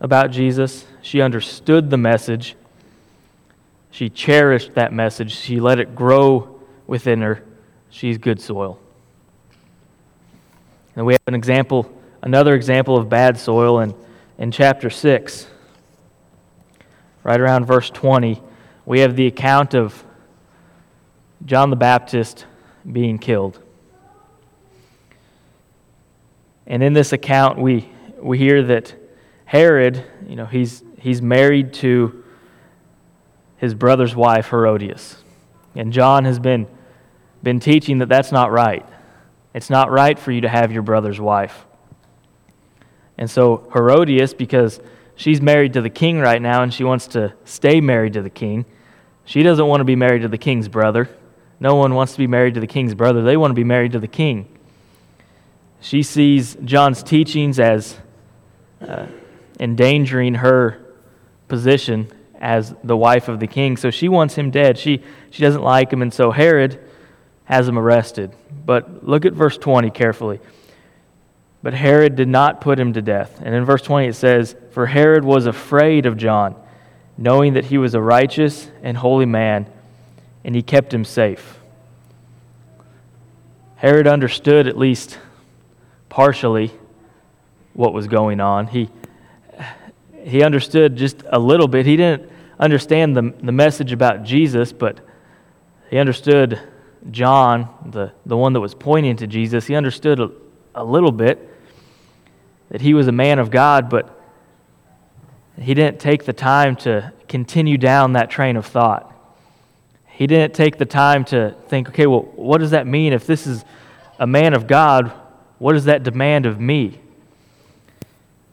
about 0.00 0.30
Jesus, 0.30 0.84
she 1.00 1.20
understood 1.20 1.90
the 1.90 1.96
message, 1.96 2.56
she 3.90 4.10
cherished 4.10 4.74
that 4.74 4.92
message, 4.92 5.34
she 5.34 5.58
let 5.58 5.80
it 5.80 5.94
grow 5.94 6.60
within 6.86 7.22
her. 7.22 7.42
She's 7.88 8.18
good 8.18 8.40
soil. 8.40 8.78
And 10.94 11.06
we 11.06 11.14
have 11.14 11.22
an 11.26 11.34
example, 11.34 11.90
another 12.20 12.54
example 12.54 12.96
of 12.96 13.08
bad 13.08 13.38
soil 13.38 13.80
in, 13.80 13.94
in 14.38 14.50
chapter 14.50 14.90
6. 14.90 15.46
Right 17.22 17.40
around 17.40 17.64
verse 17.64 17.88
20, 17.90 18.42
we 18.84 19.00
have 19.00 19.16
the 19.16 19.26
account 19.26 19.74
of 19.74 20.04
John 21.44 21.70
the 21.70 21.76
Baptist 21.76 22.44
being 22.90 23.18
killed. 23.18 23.60
And 26.66 26.82
in 26.82 26.92
this 26.92 27.12
account, 27.12 27.58
we 27.58 27.88
we 28.20 28.38
hear 28.38 28.62
that 28.62 28.94
Herod, 29.44 30.04
you 30.26 30.36
know, 30.36 30.46
he's, 30.46 30.82
he's 30.98 31.22
married 31.22 31.72
to 31.74 32.24
his 33.56 33.74
brother's 33.74 34.14
wife, 34.14 34.48
Herodias. 34.50 35.22
And 35.74 35.92
John 35.92 36.24
has 36.24 36.38
been, 36.38 36.66
been 37.42 37.60
teaching 37.60 37.98
that 37.98 38.08
that's 38.08 38.32
not 38.32 38.50
right. 38.50 38.84
It's 39.54 39.70
not 39.70 39.90
right 39.90 40.18
for 40.18 40.32
you 40.32 40.42
to 40.42 40.48
have 40.48 40.72
your 40.72 40.82
brother's 40.82 41.20
wife. 41.20 41.64
And 43.16 43.30
so 43.30 43.68
Herodias, 43.72 44.34
because 44.34 44.80
she's 45.14 45.40
married 45.40 45.72
to 45.74 45.80
the 45.80 45.90
king 45.90 46.18
right 46.18 46.42
now 46.42 46.62
and 46.62 46.74
she 46.74 46.84
wants 46.84 47.06
to 47.08 47.32
stay 47.44 47.80
married 47.80 48.14
to 48.14 48.22
the 48.22 48.30
king, 48.30 48.66
she 49.24 49.42
doesn't 49.42 49.66
want 49.66 49.80
to 49.80 49.84
be 49.84 49.96
married 49.96 50.22
to 50.22 50.28
the 50.28 50.38
king's 50.38 50.68
brother. 50.68 51.08
No 51.58 51.76
one 51.76 51.94
wants 51.94 52.12
to 52.12 52.18
be 52.18 52.26
married 52.26 52.54
to 52.54 52.60
the 52.60 52.66
king's 52.66 52.94
brother. 52.94 53.22
They 53.22 53.36
want 53.36 53.52
to 53.52 53.54
be 53.54 53.64
married 53.64 53.92
to 53.92 53.98
the 53.98 54.08
king. 54.08 54.55
She 55.86 56.02
sees 56.02 56.56
John's 56.64 57.04
teachings 57.04 57.60
as 57.60 57.96
uh, 58.80 59.06
endangering 59.60 60.34
her 60.34 60.84
position 61.46 62.10
as 62.40 62.74
the 62.82 62.96
wife 62.96 63.28
of 63.28 63.38
the 63.38 63.46
king. 63.46 63.76
So 63.76 63.92
she 63.92 64.08
wants 64.08 64.34
him 64.34 64.50
dead. 64.50 64.78
She, 64.78 65.00
she 65.30 65.42
doesn't 65.42 65.62
like 65.62 65.92
him, 65.92 66.02
and 66.02 66.12
so 66.12 66.32
Herod 66.32 66.80
has 67.44 67.68
him 67.68 67.78
arrested. 67.78 68.34
But 68.64 69.06
look 69.06 69.24
at 69.26 69.32
verse 69.32 69.56
20 69.58 69.90
carefully. 69.90 70.40
But 71.62 71.72
Herod 71.72 72.16
did 72.16 72.26
not 72.26 72.60
put 72.60 72.80
him 72.80 72.92
to 72.94 73.00
death. 73.00 73.40
And 73.40 73.54
in 73.54 73.64
verse 73.64 73.82
20 73.82 74.08
it 74.08 74.14
says, 74.14 74.56
For 74.72 74.86
Herod 74.86 75.24
was 75.24 75.46
afraid 75.46 76.04
of 76.04 76.16
John, 76.16 76.56
knowing 77.16 77.52
that 77.52 77.66
he 77.66 77.78
was 77.78 77.94
a 77.94 78.02
righteous 78.02 78.68
and 78.82 78.96
holy 78.96 79.26
man, 79.26 79.70
and 80.42 80.52
he 80.52 80.62
kept 80.62 80.92
him 80.92 81.04
safe. 81.04 81.60
Herod 83.76 84.08
understood, 84.08 84.66
at 84.66 84.76
least 84.76 85.20
partially, 86.16 86.70
what 87.74 87.92
was 87.92 88.08
going 88.08 88.40
on. 88.40 88.66
He, 88.68 88.88
he 90.24 90.42
understood 90.42 90.96
just 90.96 91.22
a 91.28 91.38
little 91.38 91.68
bit. 91.68 91.84
He 91.84 91.94
didn't 91.94 92.32
understand 92.58 93.14
the, 93.14 93.34
the 93.42 93.52
message 93.52 93.92
about 93.92 94.22
Jesus, 94.22 94.72
but 94.72 94.98
he 95.90 95.98
understood 95.98 96.58
John, 97.10 97.68
the, 97.84 98.12
the 98.24 98.34
one 98.34 98.54
that 98.54 98.60
was 98.60 98.74
pointing 98.74 99.16
to 99.16 99.26
Jesus. 99.26 99.66
He 99.66 99.74
understood 99.74 100.18
a, 100.18 100.30
a 100.74 100.82
little 100.82 101.12
bit 101.12 101.50
that 102.70 102.80
he 102.80 102.94
was 102.94 103.08
a 103.08 103.12
man 103.12 103.38
of 103.38 103.50
God, 103.50 103.90
but 103.90 104.18
he 105.60 105.74
didn't 105.74 106.00
take 106.00 106.24
the 106.24 106.32
time 106.32 106.76
to 106.76 107.12
continue 107.28 107.76
down 107.76 108.14
that 108.14 108.30
train 108.30 108.56
of 108.56 108.64
thought. 108.64 109.12
He 110.06 110.26
didn't 110.26 110.54
take 110.54 110.78
the 110.78 110.86
time 110.86 111.26
to 111.26 111.54
think, 111.68 111.90
okay, 111.90 112.06
well, 112.06 112.22
what 112.36 112.62
does 112.62 112.70
that 112.70 112.86
mean? 112.86 113.12
If 113.12 113.26
this 113.26 113.46
is 113.46 113.66
a 114.18 114.26
man 114.26 114.54
of 114.54 114.66
God, 114.66 115.12
what 115.58 115.72
does 115.72 115.84
that 115.86 116.02
demand 116.02 116.46
of 116.46 116.60
me? 116.60 117.00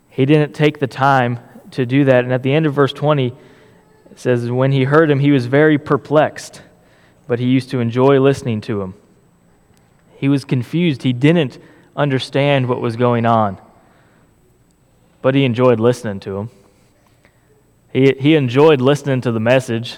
He 0.10 0.26
didn't 0.26 0.54
take 0.54 0.80
the 0.80 0.88
time 0.88 1.40
to 1.72 1.86
do 1.86 2.06
that. 2.06 2.24
And 2.24 2.32
at 2.32 2.44
the 2.44 2.54
end 2.54 2.66
of 2.66 2.74
verse 2.74 2.94
20, 2.94 3.28
it 4.12 4.20
says, 4.20 4.50
When 4.50 4.72
he 4.72 4.84
heard 4.84 5.10
him, 5.10 5.20
he 5.20 5.32
was 5.32 5.48
very 5.48 5.78
perplexed, 5.78 6.62
but 7.28 7.40
he 7.40 7.46
used 7.46 7.70
to 7.72 7.80
enjoy 7.80 8.20
listening 8.20 8.62
to 8.62 8.82
him. 8.82 8.94
He 10.16 10.30
was 10.30 10.46
confused. 10.46 11.04
He 11.04 11.14
didn't 11.14 11.58
understand 11.96 12.70
what 12.70 12.80
was 12.80 12.96
going 12.96 13.26
on, 13.26 13.60
but 15.22 15.36
he 15.36 15.44
enjoyed 15.44 15.80
listening 15.80 16.20
to 16.22 16.38
him. 16.38 16.50
He, 17.92 18.14
he 18.20 18.36
enjoyed 18.36 18.82
listening 18.82 19.22
to 19.22 19.32
the 19.32 19.40
message, 19.40 19.98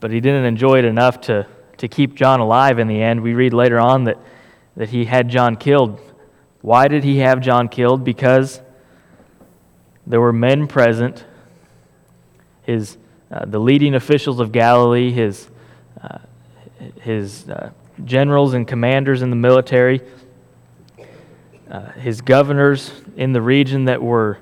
but 0.00 0.10
he 0.10 0.20
didn't 0.20 0.44
enjoy 0.44 0.78
it 0.78 0.84
enough 0.84 1.20
to, 1.22 1.46
to 1.76 1.88
keep 1.88 2.14
John 2.14 2.40
alive 2.40 2.78
in 2.78 2.88
the 2.88 3.02
end. 3.02 3.22
We 3.22 3.34
read 3.34 3.54
later 3.54 3.78
on 3.78 4.04
that, 4.04 4.18
that 4.78 4.90
he 4.90 5.04
had 5.06 5.28
John 5.28 5.56
killed. 5.56 5.98
Why 6.62 6.86
did 6.86 7.02
he 7.02 7.18
have 7.18 7.40
John 7.40 7.68
killed? 7.68 8.04
Because 8.04 8.60
there 10.06 10.20
were 10.20 10.32
men 10.32 10.68
present, 10.68 11.24
his, 12.62 12.96
uh, 13.28 13.44
the 13.44 13.58
leading 13.58 13.96
officials 13.96 14.38
of 14.38 14.52
Galilee, 14.52 15.10
his, 15.10 15.48
uh, 16.00 16.18
his 17.00 17.48
uh, 17.48 17.72
generals 18.04 18.54
and 18.54 18.68
commanders 18.68 19.20
in 19.20 19.30
the 19.30 19.36
military, 19.36 20.00
uh, 21.68 21.90
his 21.92 22.20
governors 22.20 22.92
in 23.16 23.32
the 23.32 23.42
region 23.42 23.86
that 23.86 24.00
were 24.00 24.38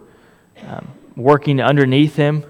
um, 0.66 0.86
working 1.16 1.62
underneath 1.62 2.14
him. 2.14 2.44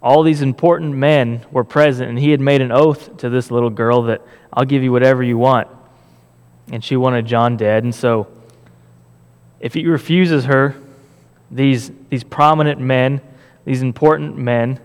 All 0.00 0.22
these 0.22 0.40
important 0.40 0.94
men 0.94 1.44
were 1.50 1.64
present, 1.64 2.08
and 2.08 2.18
he 2.18 2.30
had 2.30 2.40
made 2.40 2.62
an 2.62 2.72
oath 2.72 3.18
to 3.18 3.28
this 3.28 3.50
little 3.50 3.70
girl 3.70 4.04
that 4.04 4.22
I'll 4.50 4.64
give 4.64 4.82
you 4.82 4.90
whatever 4.90 5.22
you 5.22 5.36
want. 5.36 5.68
And 6.70 6.82
she 6.84 6.96
wanted 6.96 7.26
John 7.26 7.56
dead. 7.56 7.84
And 7.84 7.94
so, 7.94 8.28
if 9.60 9.74
he 9.74 9.86
refuses 9.86 10.44
her, 10.44 10.76
these, 11.50 11.90
these 12.08 12.24
prominent 12.24 12.80
men, 12.80 13.20
these 13.64 13.82
important 13.82 14.36
men, 14.36 14.80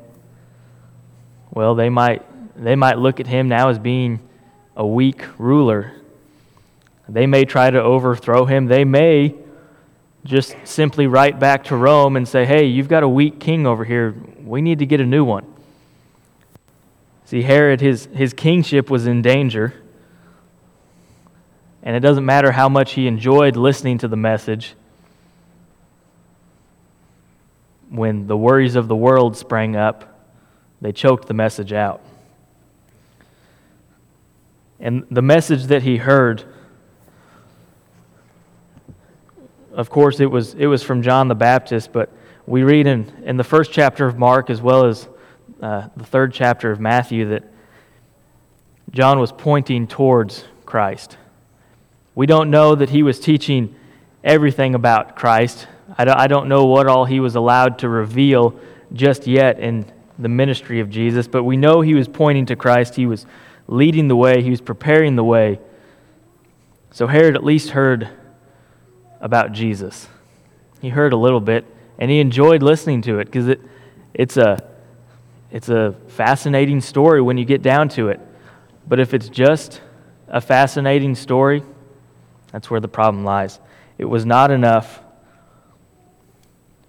well, 1.51 1.75
they 1.75 1.89
might, 1.89 2.23
they 2.61 2.75
might 2.75 2.97
look 2.97 3.19
at 3.19 3.27
him 3.27 3.47
now 3.47 3.69
as 3.69 3.79
being 3.79 4.19
a 4.75 4.85
weak 4.85 5.23
ruler. 5.39 5.93
They 7.09 7.25
may 7.25 7.45
try 7.45 7.69
to 7.69 7.81
overthrow 7.81 8.45
him. 8.45 8.67
They 8.67 8.83
may 8.83 9.33
just 10.23 10.55
simply 10.65 11.07
write 11.07 11.39
back 11.39 11.63
to 11.65 11.75
Rome 11.75 12.15
and 12.15 12.27
say, 12.27 12.45
hey, 12.45 12.65
you've 12.65 12.89
got 12.89 13.01
a 13.01 13.09
weak 13.09 13.39
king 13.39 13.65
over 13.65 13.85
here. 13.85 14.13
We 14.43 14.61
need 14.61 14.79
to 14.79 14.85
get 14.85 14.99
a 14.99 15.05
new 15.05 15.23
one. 15.23 15.45
See, 17.25 17.41
Herod, 17.41 17.81
his, 17.81 18.07
his 18.13 18.33
kingship 18.33 18.89
was 18.89 19.07
in 19.07 19.21
danger. 19.21 19.73
And 21.87 21.95
it 21.95 22.01
doesn't 22.01 22.25
matter 22.25 22.51
how 22.51 22.67
much 22.67 22.95
he 22.95 23.07
enjoyed 23.07 23.55
listening 23.55 23.97
to 23.99 24.09
the 24.09 24.17
message. 24.17 24.75
When 27.89 28.27
the 28.27 28.35
worries 28.35 28.75
of 28.75 28.89
the 28.89 28.95
world 28.95 29.37
sprang 29.37 29.77
up, 29.77 30.27
they 30.81 30.91
choked 30.91 31.29
the 31.29 31.33
message 31.33 31.71
out. 31.71 32.01
And 34.81 35.07
the 35.09 35.21
message 35.21 35.67
that 35.67 35.81
he 35.81 35.95
heard 35.95 36.43
of 39.73 39.89
course, 39.89 40.19
it 40.19 40.25
was, 40.25 40.55
it 40.55 40.65
was 40.65 40.83
from 40.83 41.01
John 41.01 41.29
the 41.29 41.35
Baptist, 41.35 41.93
but 41.93 42.11
we 42.45 42.63
read 42.63 42.85
in, 42.85 43.09
in 43.23 43.37
the 43.37 43.45
first 43.45 43.71
chapter 43.71 44.05
of 44.05 44.17
Mark 44.17 44.49
as 44.49 44.61
well 44.61 44.87
as 44.87 45.07
uh, 45.61 45.87
the 45.95 46.03
third 46.03 46.33
chapter 46.33 46.69
of 46.69 46.81
Matthew 46.81 47.29
that 47.29 47.43
John 48.91 49.19
was 49.19 49.31
pointing 49.31 49.87
towards 49.87 50.43
Christ. 50.65 51.15
We 52.17 52.25
don't 52.25 52.49
know 52.49 52.73
that 52.73 52.89
he 52.89 53.03
was 53.03 53.19
teaching 53.19 53.75
everything 54.23 54.73
about 54.73 55.15
Christ. 55.15 55.67
I 55.99 56.25
don't, 56.25 56.47
know 56.47 56.65
what 56.65 56.87
all 56.87 57.05
he 57.05 57.19
was 57.19 57.35
allowed 57.35 57.77
to 57.79 57.89
reveal 57.89 58.59
just 58.91 59.27
yet 59.27 59.59
in 59.59 59.85
the 60.17 60.27
ministry 60.27 60.79
of 60.79 60.89
Jesus, 60.89 61.27
but 61.27 61.43
we 61.43 61.57
know 61.57 61.81
he 61.81 61.93
was 61.93 62.07
pointing 62.07 62.47
to 62.47 62.55
Christ. 62.55 62.95
He 62.95 63.05
was 63.05 63.27
leading 63.67 64.07
the 64.07 64.15
way, 64.15 64.41
he 64.41 64.49
was 64.49 64.61
preparing 64.61 65.15
the 65.15 65.23
way. 65.23 65.59
So 66.89 67.05
Herod 67.05 67.35
at 67.35 67.43
least 67.43 67.69
heard 67.69 68.09
about 69.21 69.51
Jesus. 69.51 70.07
He 70.81 70.89
heard 70.89 71.13
a 71.13 71.17
little 71.17 71.39
bit 71.39 71.65
and 71.99 72.09
he 72.09 72.19
enjoyed 72.19 72.63
listening 72.63 73.03
to 73.03 73.19
it 73.19 73.25
because 73.25 73.47
it, 73.47 73.61
it's, 74.15 74.37
a, 74.37 74.67
it's 75.51 75.69
a 75.69 75.93
fascinating 76.07 76.81
story 76.81 77.21
when 77.21 77.37
you 77.37 77.45
get 77.45 77.61
down 77.61 77.89
to 77.89 78.09
it. 78.09 78.19
But 78.87 78.99
if 78.99 79.13
it's 79.13 79.29
just 79.29 79.81
a 80.27 80.41
fascinating 80.41 81.13
story, 81.13 81.61
that's 82.57 82.71
where 82.71 82.79
the 82.79 82.87
problem 82.87 83.23
lies. 83.23 83.59
It 83.99 84.05
was 84.05 84.25
not 84.25 84.49
enough 84.49 85.03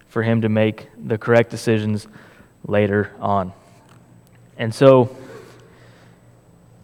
for 0.06 0.22
him 0.22 0.40
to 0.40 0.48
make 0.48 0.88
the 0.96 1.18
correct 1.18 1.50
decisions 1.50 2.06
later 2.64 3.12
on. 3.20 3.52
And 4.56 4.74
so 4.74 5.14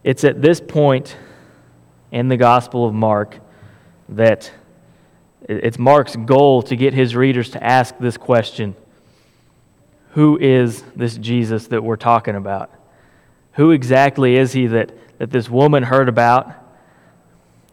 it's 0.03 0.23
at 0.23 0.43
this 0.43 0.61
point 0.61 1.17
in 2.13 2.29
the 2.29 2.37
Gospel 2.37 2.85
of 2.85 2.93
Mark 2.93 3.41
that 4.11 4.53
it's 5.49 5.79
Mark's 5.79 6.15
goal 6.15 6.61
to 6.65 6.77
get 6.77 6.93
his 6.93 7.17
readers 7.17 7.49
to 7.53 7.65
ask 7.65 7.97
this 7.97 8.19
question 8.19 8.77
Who 10.11 10.37
is 10.39 10.83
this 10.95 11.17
Jesus 11.17 11.69
that 11.69 11.83
we're 11.83 11.97
talking 11.97 12.37
about? 12.37 12.71
Who 13.53 13.71
exactly 13.71 14.37
is 14.37 14.53
he 14.53 14.67
that, 14.67 14.93
that 15.17 15.31
this 15.31 15.49
woman 15.49 15.85
heard 15.85 16.11
about 16.11 16.64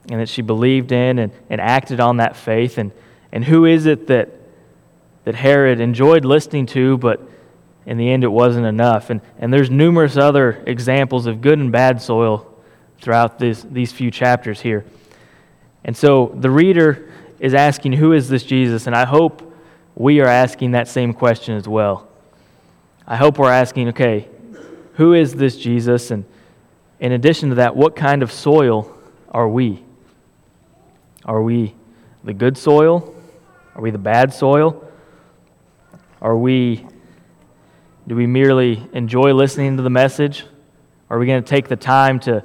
and 0.10 0.20
that 0.20 0.30
she 0.30 0.42
believed 0.42 0.92
in 0.92 1.20
and, 1.20 1.32
and 1.50 1.62
acted 1.62 2.00
on 2.00 2.18
that 2.18 2.36
faith? 2.36 2.78
And, 2.78 2.92
and 3.32 3.44
who 3.44 3.66
is 3.66 3.86
it 3.86 4.08
that, 4.08 4.30
that 5.26 5.36
Herod 5.36 5.80
enjoyed 5.80 6.26
listening 6.26 6.66
to, 6.68 6.98
but 6.98 7.22
in 7.86 7.98
the 7.98 8.10
end 8.10 8.24
it 8.24 8.32
wasn't 8.32 8.66
enough? 8.66 9.10
And, 9.10 9.22
and 9.38 9.54
there's 9.54 9.70
numerous 9.70 10.18
other 10.18 10.64
examples 10.66 11.26
of 11.26 11.42
good 11.42 11.60
and 11.60 11.72
bad 11.72 12.02
soil 12.02 12.48
throughout 13.00 13.40
this, 13.40 13.64
these 13.64 13.92
few 13.92 14.12
chapters 14.12 14.62
here. 14.62 14.86
And 15.84 15.98
so 15.98 16.36
the 16.36 16.50
reader 16.50 17.12
is 17.40 17.54
asking, 17.54 17.94
Who 17.94 18.14
is 18.14 18.30
this 18.30 18.44
Jesus? 18.44 18.86
And 18.88 18.96
I 18.96 19.06
hope 19.06 19.52
we 19.96 20.20
are 20.20 20.28
asking 20.28 20.72
that 20.72 20.88
same 20.88 21.14
question 21.14 21.56
as 21.56 21.68
well. 21.68 22.08
I 23.08 23.18
hope 23.18 23.38
we're 23.38 23.52
asking, 23.52 23.90
okay, 23.90 24.30
who 24.94 25.14
is 25.14 25.36
this 25.36 25.58
Jesus? 25.58 26.12
And 26.12 26.26
in 27.00 27.12
addition 27.12 27.50
to 27.50 27.56
that, 27.56 27.76
what 27.76 27.96
kind 27.96 28.24
of 28.24 28.32
soil 28.32 28.96
are 29.30 29.50
we? 29.50 29.84
Are 31.26 31.42
we 31.42 31.76
the 32.24 32.34
good 32.34 32.58
soil? 32.58 33.16
Are 33.76 33.82
we 33.82 33.92
the 33.92 33.98
bad 33.98 34.34
soil? 34.34 34.88
Are 36.22 36.38
we, 36.38 36.86
do 38.08 38.16
we 38.16 38.28
merely 38.28 38.88
enjoy 38.94 39.34
listening 39.34 39.78
to 39.78 39.84
the 39.84 39.90
message? 39.90 40.46
Are 41.10 41.20
we 41.20 41.26
going 41.26 41.44
to 41.44 41.50
take 41.50 41.68
the 41.68 41.76
time 41.76 42.20
to, 42.22 42.44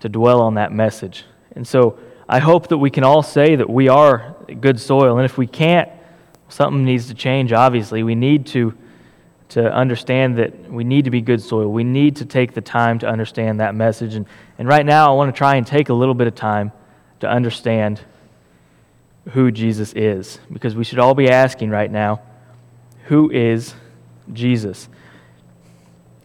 to 0.00 0.08
dwell 0.08 0.40
on 0.40 0.54
that 0.54 0.72
message? 0.72 1.24
And 1.52 1.66
so, 1.66 1.98
I 2.28 2.38
hope 2.38 2.68
that 2.68 2.78
we 2.78 2.90
can 2.90 3.02
all 3.02 3.24
say 3.24 3.56
that 3.56 3.68
we 3.68 3.88
are 3.88 4.36
good 4.60 4.78
soil. 4.78 5.16
And 5.16 5.24
if 5.24 5.36
we 5.36 5.48
can't, 5.48 5.90
something 6.48 6.84
needs 6.84 7.08
to 7.08 7.14
change, 7.14 7.52
obviously. 7.52 8.04
We 8.04 8.14
need 8.14 8.46
to, 8.48 8.72
to 9.48 9.72
understand 9.72 10.38
that 10.38 10.70
we 10.70 10.84
need 10.84 11.06
to 11.06 11.10
be 11.10 11.22
good 11.22 11.42
soil. 11.42 11.66
We 11.66 11.82
need 11.82 12.14
to 12.16 12.24
take 12.24 12.54
the 12.54 12.60
time 12.60 13.00
to 13.00 13.08
understand 13.08 13.58
that 13.58 13.74
message. 13.74 14.14
And, 14.14 14.26
and 14.58 14.68
right 14.68 14.86
now, 14.86 15.10
I 15.10 15.16
want 15.16 15.34
to 15.34 15.36
try 15.36 15.56
and 15.56 15.66
take 15.66 15.88
a 15.88 15.92
little 15.92 16.14
bit 16.14 16.28
of 16.28 16.36
time 16.36 16.70
to 17.20 17.28
understand 17.28 18.00
who 19.30 19.50
Jesus 19.50 19.92
is. 19.92 20.38
Because 20.52 20.74
we 20.74 20.84
should 20.84 20.98
all 20.98 21.14
be 21.14 21.28
asking 21.30 21.70
right 21.70 21.90
now, 21.90 22.22
who 23.06 23.30
is 23.30 23.74
Jesus? 24.32 24.88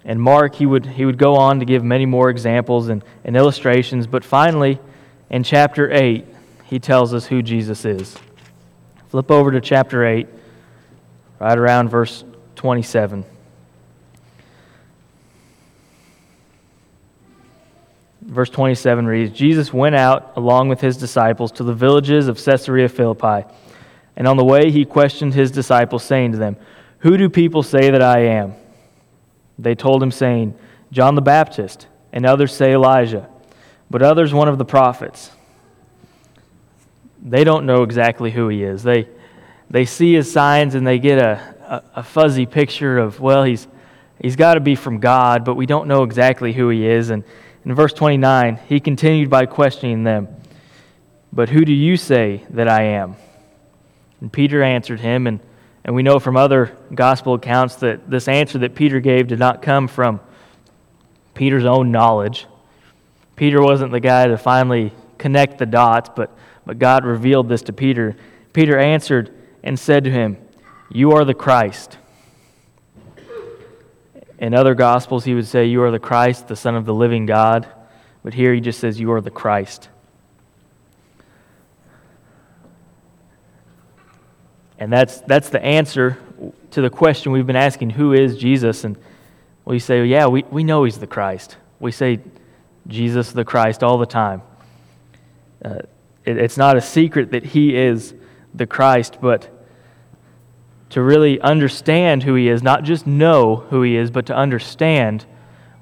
And 0.04 0.22
Mark, 0.22 0.56
he 0.56 0.66
would, 0.66 0.86
he 0.86 1.06
would 1.06 1.18
go 1.18 1.36
on 1.36 1.60
to 1.60 1.66
give 1.66 1.84
many 1.84 2.06
more 2.06 2.30
examples 2.30 2.90
and, 2.90 3.04
and 3.24 3.36
illustrations, 3.36 4.08
but 4.08 4.24
finally, 4.24 4.80
in 5.30 5.44
chapter 5.44 5.92
8, 5.92 6.26
he 6.66 6.80
tells 6.80 7.14
us 7.14 7.26
who 7.26 7.42
Jesus 7.42 7.86
is. 7.86 8.16
Flip 9.10 9.32
over 9.32 9.52
to 9.52 9.62
chapter 9.62 10.06
8, 10.06 10.28
right 11.40 11.58
around 11.58 11.90
verse 11.90 12.24
27. 12.56 13.26
Verse 18.26 18.50
27 18.50 19.06
reads 19.06 19.38
Jesus 19.38 19.72
went 19.72 19.96
out 19.96 20.34
along 20.36 20.68
with 20.68 20.82
his 20.82 20.98
disciples 20.98 21.52
to 21.54 21.64
the 21.64 21.74
villages 21.74 22.28
of 22.28 22.44
Caesarea 22.44 22.90
Philippi. 22.90 23.48
And 24.16 24.28
on 24.28 24.38
the 24.38 24.44
way, 24.44 24.72
he 24.72 24.84
questioned 24.84 25.34
his 25.34 25.52
disciples, 25.52 26.04
saying 26.04 26.32
to 26.32 26.38
them, 26.38 26.58
Who 27.00 27.18
do 27.18 27.30
people 27.30 27.62
say 27.62 27.92
that 27.92 28.02
I 28.02 28.22
am? 28.22 28.56
They 29.60 29.76
told 29.76 30.02
him, 30.02 30.12
saying, 30.12 30.58
John 30.92 31.16
the 31.16 31.22
Baptist, 31.22 31.88
and 32.12 32.26
others 32.26 32.56
say 32.56 32.74
Elijah, 32.74 33.30
but 33.92 34.02
others 34.02 34.34
one 34.34 34.48
of 34.48 34.58
the 34.58 34.66
prophets. 34.66 35.32
They 37.22 37.44
don't 37.44 37.66
know 37.66 37.84
exactly 37.84 38.32
who 38.32 38.48
he 38.48 38.64
is. 38.64 38.84
They, 38.84 39.08
they 39.70 39.86
see 39.86 40.14
his 40.14 40.32
signs 40.32 40.76
and 40.76 40.86
they 40.86 41.00
get 41.00 41.20
a, 41.20 41.84
a, 41.96 42.00
a 42.00 42.04
fuzzy 42.04 42.46
picture 42.46 42.98
of, 42.98 43.20
well, 43.20 43.44
he's, 43.44 43.68
he's 44.22 44.36
got 44.36 44.54
to 44.54 44.60
be 44.60 44.76
from 44.76 45.00
God, 45.00 45.44
but 45.44 45.56
we 45.56 45.66
don't 45.66 45.88
know 45.88 46.04
exactly 46.04 46.54
who 46.54 46.70
he 46.70 46.88
is. 46.88 47.10
And 47.10 47.24
in 47.66 47.74
verse 47.74 47.94
29, 47.94 48.60
he 48.70 48.80
continued 48.80 49.30
by 49.30 49.48
questioning 49.48 50.04
them, 50.04 50.28
But 51.34 51.50
who 51.50 51.66
do 51.66 51.74
you 51.74 51.98
say 51.98 52.46
that 52.52 52.68
I 52.68 52.84
am? 52.84 53.16
And 54.22 54.32
Peter 54.32 54.62
answered 54.62 55.00
him, 55.00 55.26
and, 55.26 55.40
and 55.84 55.96
we 55.96 56.04
know 56.04 56.20
from 56.20 56.38
other 56.38 56.78
gospel 56.94 57.34
accounts 57.34 57.78
that 57.78 58.10
this 58.10 58.28
answer 58.28 58.60
that 58.60 58.76
Peter 58.76 59.00
gave 59.00 59.28
did 59.28 59.40
not 59.40 59.64
come 59.64 59.88
from 59.88 60.20
Peter's 61.34 61.66
own 61.66 61.92
knowledge. 61.92 62.46
Peter 63.36 63.62
wasn't 63.62 63.92
the 63.92 64.00
guy 64.00 64.28
to 64.28 64.38
finally 64.38 64.94
connect 65.18 65.58
the 65.58 65.66
dots, 65.66 66.10
but, 66.16 66.32
but 66.66 66.78
God 66.80 67.04
revealed 67.04 67.50
this 67.50 67.64
to 67.64 67.74
Peter. 67.74 68.16
Peter 68.54 68.78
answered 68.78 69.34
and 69.64 69.78
said 69.78 70.04
to 70.04 70.12
him, 70.12 70.38
You 70.90 71.12
are 71.14 71.26
the 71.26 71.34
Christ. 71.34 71.98
In 74.46 74.54
other 74.54 74.76
gospels, 74.76 75.24
he 75.24 75.34
would 75.34 75.48
say, 75.48 75.66
You 75.66 75.82
are 75.82 75.90
the 75.90 75.98
Christ, 75.98 76.48
the 76.48 76.56
Son 76.56 76.76
of 76.76 76.86
the 76.86 76.94
living 76.94 77.26
God. 77.26 77.68
But 78.24 78.36
here 78.36 78.54
he 78.54 78.62
just 78.62 78.80
says, 78.80 79.00
You 79.00 79.12
are 79.14 79.20
the 79.20 79.32
Christ. 79.32 79.90
And 84.78 84.94
that's, 84.94 85.22
that's 85.22 85.50
the 85.50 85.60
answer 85.66 86.20
to 86.70 86.82
the 86.82 86.92
question 86.92 87.32
we've 87.32 87.48
been 87.48 87.56
asking 87.56 87.90
who 87.90 88.14
is 88.14 88.38
Jesus? 88.38 88.84
And 88.84 89.00
we 89.66 89.80
say, 89.80 90.06
yeah, 90.06 90.28
we, 90.28 90.44
we 90.52 90.64
know 90.64 90.84
he's 90.84 91.00
the 91.00 91.08
Christ. 91.08 91.58
We 91.80 91.92
say 91.92 92.20
Jesus 92.86 93.32
the 93.32 93.46
Christ 93.46 93.82
all 93.82 93.98
the 93.98 94.06
time. 94.06 94.44
Uh, 95.64 95.80
it, 96.24 96.38
it's 96.38 96.56
not 96.56 96.78
a 96.78 96.82
secret 96.82 97.32
that 97.32 97.46
he 97.46 97.76
is 97.76 98.14
the 98.54 98.68
Christ, 98.68 99.18
but 99.20 99.50
to 100.96 101.02
really 101.02 101.42
understand 101.42 102.24
who 102.24 102.36
he 102.36 102.48
is, 102.48 102.64
not 102.64 102.84
just 102.84 103.06
know 103.06 103.58
who 103.70 103.82
he 103.82 103.98
is, 103.98 104.10
but 104.10 104.26
to 104.28 104.34
understand, 104.34 105.26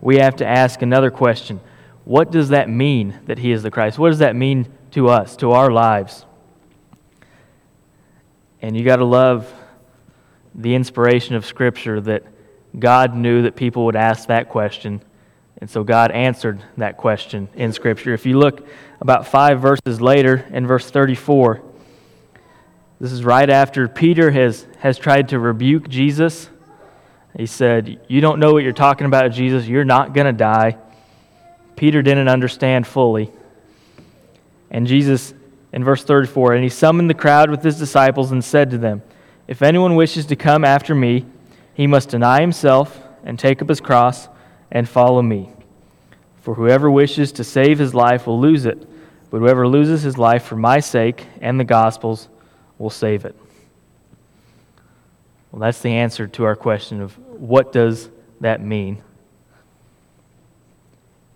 we 0.01 0.17
have 0.17 0.35
to 0.35 0.43
ask 0.43 0.81
another 0.81 1.11
question 1.11 1.61
What 2.03 2.31
does 2.31 2.49
that 2.49 2.67
mean 2.67 3.19
that 3.27 3.37
he 3.37 3.51
is 3.51 3.61
the 3.61 3.69
Christ? 3.69 3.99
What 3.99 4.09
does 4.09 4.17
that 4.17 4.35
mean 4.35 4.73
to 4.89 5.09
us, 5.09 5.35
to 5.35 5.51
our 5.51 5.69
lives? 5.69 6.25
And 8.59 8.75
you 8.75 8.83
got 8.83 8.95
to 8.95 9.05
love 9.05 9.53
the 10.55 10.73
inspiration 10.73 11.35
of 11.35 11.45
Scripture 11.45 12.01
that 12.01 12.23
God 12.79 13.15
knew 13.15 13.43
that 13.43 13.55
people 13.55 13.85
would 13.85 13.95
ask 13.95 14.29
that 14.29 14.49
question. 14.49 14.99
And 15.59 15.69
so 15.69 15.83
God 15.83 16.09
answered 16.09 16.63
that 16.77 16.97
question 16.97 17.49
in 17.53 17.71
Scripture. 17.71 18.15
If 18.15 18.25
you 18.25 18.39
look 18.39 18.67
about 18.99 19.27
five 19.27 19.61
verses 19.61 20.01
later 20.01 20.43
in 20.51 20.65
verse 20.65 20.89
34, 20.89 21.61
this 23.03 23.11
is 23.11 23.25
right 23.25 23.49
after 23.49 23.89
Peter 23.89 24.31
has, 24.31 24.65
has 24.79 24.97
tried 24.97 25.27
to 25.27 25.37
rebuke 25.37 25.89
Jesus. 25.89 26.49
He 27.35 27.45
said, 27.45 27.99
You 28.07 28.21
don't 28.21 28.39
know 28.39 28.53
what 28.53 28.63
you're 28.63 28.71
talking 28.71 29.05
about, 29.05 29.29
Jesus. 29.33 29.67
You're 29.67 29.83
not 29.83 30.13
going 30.13 30.25
to 30.25 30.31
die. 30.31 30.77
Peter 31.75 32.01
didn't 32.01 32.29
understand 32.29 32.87
fully. 32.87 33.29
And 34.71 34.87
Jesus 34.87 35.33
in 35.73 35.83
verse 35.83 36.05
34 36.05 36.53
And 36.53 36.63
he 36.63 36.69
summoned 36.69 37.09
the 37.09 37.13
crowd 37.13 37.49
with 37.49 37.61
his 37.61 37.77
disciples 37.77 38.31
and 38.31 38.41
said 38.41 38.69
to 38.69 38.77
them, 38.77 39.01
If 39.49 39.61
anyone 39.61 39.97
wishes 39.97 40.25
to 40.27 40.37
come 40.37 40.63
after 40.63 40.95
me, 40.95 41.25
he 41.73 41.87
must 41.87 42.07
deny 42.07 42.39
himself 42.39 43.05
and 43.25 43.37
take 43.37 43.61
up 43.61 43.67
his 43.67 43.81
cross 43.81 44.29
and 44.71 44.87
follow 44.87 45.21
me. 45.21 45.49
For 46.39 46.55
whoever 46.55 46.89
wishes 46.89 47.33
to 47.33 47.43
save 47.43 47.79
his 47.79 47.93
life 47.93 48.27
will 48.27 48.39
lose 48.39 48.65
it, 48.65 48.87
but 49.29 49.39
whoever 49.39 49.67
loses 49.67 50.03
his 50.03 50.17
life 50.17 50.45
for 50.45 50.55
my 50.55 50.79
sake 50.79 51.25
and 51.41 51.59
the 51.59 51.65
gospel's 51.65 52.29
will 52.77 52.89
save 52.89 53.25
it. 53.25 53.35
Well, 55.51 55.59
that's 55.59 55.81
the 55.81 55.91
answer 55.91 56.27
to 56.27 56.45
our 56.45 56.55
question 56.55 57.01
of 57.01 57.17
what 57.29 57.71
does 57.71 58.09
that 58.41 58.61
mean? 58.61 59.03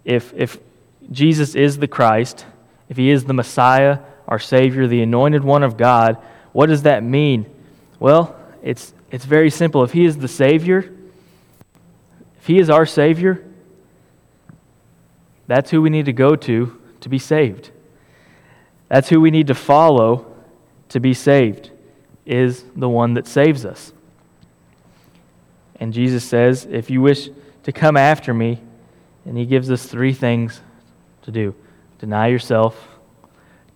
If, 0.04 0.34
if 0.34 0.58
Jesus 1.12 1.56
is 1.56 1.78
the 1.78 1.88
Christ, 1.88 2.46
if 2.90 2.98
he 2.98 3.12
is 3.12 3.26
the 3.26 3.34
Messiah, 3.34 4.00
our 4.28 4.40
Savior, 4.40 4.88
the 4.88 5.02
anointed 5.02 5.44
one 5.44 5.64
of 5.64 5.78
God, 5.78 6.18
what 6.52 6.68
does 6.68 6.84
that 6.84 7.04
mean? 7.04 7.46
Well, 8.00 8.36
it's, 8.64 8.94
it's 9.12 9.26
very 9.26 9.50
simple. 9.50 9.84
If 9.84 9.94
He 9.94 10.06
is 10.06 10.18
the 10.18 10.28
Savior, 10.28 10.92
if 12.40 12.48
He 12.48 12.60
is 12.60 12.70
our 12.70 12.86
Savior, 12.86 13.44
that's 15.48 15.72
who 15.72 15.82
we 15.82 15.90
need 15.90 16.06
to 16.06 16.14
go 16.14 16.36
to 16.36 16.82
to 17.02 17.10
be 17.10 17.20
saved. 17.20 17.72
That's 18.90 19.10
who 19.10 19.22
we 19.22 19.32
need 19.32 19.48
to 19.48 19.56
follow 19.56 20.34
to 20.90 21.00
be 21.00 21.14
saved, 21.14 21.72
is 22.26 22.64
the 22.76 22.90
one 22.90 23.14
that 23.16 23.28
saves 23.28 23.66
us. 23.66 23.94
And 25.80 25.94
Jesus 25.94 26.24
says, 26.24 26.66
If 26.66 26.90
you 26.90 27.02
wish 27.02 27.30
to 27.64 27.72
come 27.72 27.98
after 27.98 28.34
me, 28.34 28.62
and 29.26 29.38
He 29.38 29.46
gives 29.46 29.70
us 29.70 29.86
three 29.86 30.14
things 30.14 30.62
to 31.24 31.32
do 31.32 31.54
deny 32.00 32.28
yourself 32.28 32.98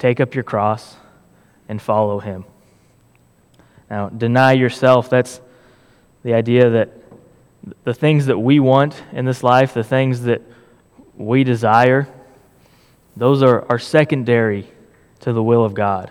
Take 0.01 0.19
up 0.19 0.33
your 0.33 0.43
cross 0.43 0.95
and 1.69 1.79
follow 1.79 2.17
him. 2.17 2.43
Now, 3.87 4.09
deny 4.09 4.53
yourself, 4.53 5.11
that's 5.11 5.39
the 6.23 6.33
idea 6.33 6.71
that 6.71 6.89
the 7.83 7.93
things 7.93 8.25
that 8.25 8.39
we 8.39 8.59
want 8.59 8.99
in 9.11 9.25
this 9.25 9.43
life, 9.43 9.75
the 9.75 9.83
things 9.83 10.23
that 10.23 10.41
we 11.15 11.43
desire, 11.43 12.07
those 13.15 13.43
are, 13.43 13.63
are 13.69 13.77
secondary 13.77 14.65
to 15.19 15.33
the 15.33 15.43
will 15.43 15.63
of 15.63 15.75
God. 15.75 16.09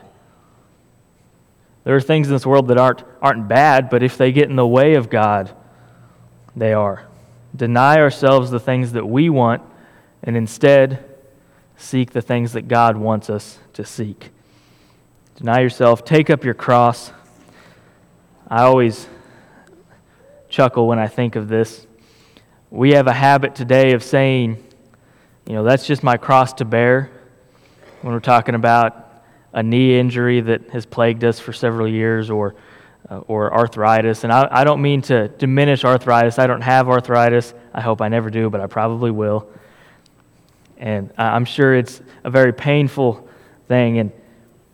There 1.85 1.97
are 1.97 2.01
things 2.01 2.29
in 2.29 2.35
this 2.35 2.47
world 2.47 2.69
that 2.69 2.79
aren't, 2.79 3.03
aren't 3.23 3.49
bad, 3.49 3.89
but 3.89 4.03
if 4.03 4.17
they 4.17 4.33
get 4.33 4.51
in 4.51 4.57
the 4.57 4.67
way 4.67 4.95
of 4.95 5.09
God, 5.09 5.55
they 6.55 6.73
are. 6.73 7.07
Deny 7.57 7.97
ourselves 7.97 8.51
the 8.51 8.61
things 8.61 8.93
that 8.93 9.07
we 9.07 9.31
want 9.31 9.63
and 10.23 10.37
instead 10.37 11.05
seek 11.77 12.11
the 12.11 12.21
things 12.21 12.53
that 12.53 12.69
God 12.69 12.97
wants 12.97 13.31
us 13.31 13.59
to 13.73 13.85
seek. 13.85 14.31
Deny 15.37 15.61
yourself, 15.61 16.05
take 16.05 16.29
up 16.29 16.45
your 16.45 16.55
cross. 16.55 17.13
I 18.47 18.63
always 18.63 19.09
chuckle 20.51 20.87
when 20.87 20.99
I 20.99 21.07
think 21.07 21.35
of 21.37 21.49
this. 21.49 21.87
We 22.71 22.93
have 22.93 23.07
a 23.07 23.13
habit 23.13 23.55
today 23.55 23.93
of 23.93 24.03
saying, 24.03 24.63
you 25.47 25.55
know, 25.55 25.65
that's 25.65 25.87
just 25.87 26.03
my 26.03 26.19
cross 26.19 26.53
to 26.55 26.65
bear 26.65 27.11
when 28.03 28.13
we're 28.13 28.21
talking 28.21 28.55
about 28.55 29.10
a 29.53 29.63
knee 29.63 29.99
injury 29.99 30.41
that 30.41 30.71
has 30.71 30.87
plagued 30.87 31.25
us 31.25 31.41
for 31.41 31.53
several 31.53 31.89
years 31.89 32.31
or, 32.31 32.55
uh, 33.09 33.19
or 33.27 33.53
arthritis. 33.53 34.25
And 34.25 34.33
I, 34.33 34.49
I 34.51 34.65
don't 34.65 34.81
mean 34.81 35.03
to 35.03 35.29
diminish 35.29 35.85
arthritis. 35.85 36.39
I 36.39 36.47
don't 36.47 36.61
have 36.61 36.89
arthritis. 36.89 37.53
I 37.75 37.81
hope 37.81 38.01
I 38.01 38.09
never 38.09 38.31
do, 38.31 38.51
but 38.51 38.61
I 38.61 38.67
probably 38.67 39.11
will. 39.11 39.49
And 40.77 41.13
I'm 41.19 41.45
sure 41.45 41.75
it's 41.75 42.01
a 42.25 42.31
very 42.31 42.53
painful 42.53 43.29
thing. 43.69 43.99
And, 43.99 44.13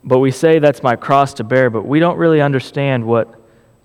but 0.05 0.19
we 0.19 0.31
say 0.31 0.59
that's 0.59 0.83
my 0.83 0.95
cross 0.95 1.35
to 1.35 1.45
bear, 1.45 1.69
but 1.69 1.87
we 1.87 1.99
don't 1.99 2.17
really 2.17 2.41
understand 2.41 3.05
what, 3.05 3.35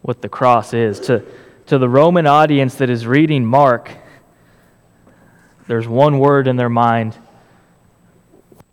what 0.02 0.22
the 0.22 0.30
cross 0.30 0.74
is. 0.74 1.00
To, 1.02 1.24
to 1.68 1.78
the 1.78 1.90
Roman 1.90 2.28
audience 2.28 2.76
that 2.76 2.90
is 2.90 3.08
reading 3.08 3.46
Mark, 3.46 3.92
there's 5.68 5.88
one 5.88 6.20
word 6.20 6.48
in 6.48 6.58
their 6.58 6.70
mind 6.70 7.18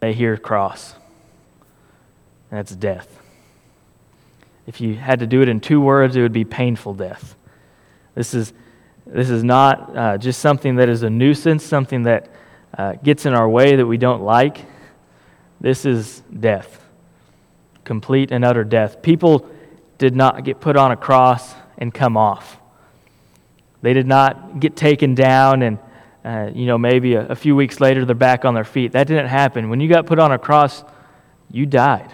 they 0.01 0.13
hear 0.13 0.37
cross. 0.37 0.95
That's 2.51 2.75
death. 2.75 3.21
If 4.67 4.81
you 4.81 4.95
had 4.95 5.21
to 5.21 5.27
do 5.27 5.43
it 5.43 5.49
in 5.49 5.61
two 5.61 5.81
words, 5.81 6.17
it 6.17 6.23
would 6.23 6.33
be 6.33 6.45
painful 6.45 6.95
death. 6.95 7.37
This 8.15 8.35
is, 8.35 8.53
this 9.07 9.31
is 9.31 9.43
not 9.43 9.97
uh, 9.97 10.19
just 10.19 10.41
something 10.41 10.77
that 10.77 10.89
is 10.89 11.03
a 11.03 11.11
nuisance, 11.11 11.65
something 11.65 12.03
that 12.03 12.31
uh, 12.77 12.95
gets 12.95 13.27
in 13.27 13.35
our 13.35 13.49
way 13.49 13.77
that 13.77 13.87
we 13.87 13.97
don't 13.97 14.23
like, 14.23 14.67
this 15.61 15.85
is 15.85 16.23
death. 16.39 16.85
Complete 17.85 18.31
and 18.31 18.45
utter 18.45 18.65
death. 18.65 19.03
People 19.03 19.49
did 19.97 20.15
not 20.15 20.45
get 20.45 20.61
put 20.61 20.77
on 20.77 20.93
a 20.93 20.97
cross 20.97 21.55
and 21.79 21.93
come 21.93 22.17
off. 22.17 22.59
They 23.83 23.95
did 23.95 24.07
not 24.07 24.61
get 24.61 24.77
taken 24.77 25.15
down 25.15 25.63
and, 25.63 25.79
uh, 26.25 26.51
you 26.53 26.67
know, 26.67 26.79
maybe 26.79 27.15
a, 27.15 27.27
a 27.29 27.35
few 27.35 27.57
weeks 27.57 27.81
later 27.81 28.05
they're 28.05 28.15
back 28.15 28.45
on 28.45 28.55
their 28.55 28.65
feet. 28.65 28.93
That 28.93 29.07
didn't 29.07 29.29
happen. 29.29 29.71
When 29.71 29.81
you 29.81 29.89
got 29.89 30.07
put 30.07 30.19
on 30.19 30.33
a 30.33 30.39
cross, 30.39 30.85
you 31.51 31.67
died. 31.67 32.13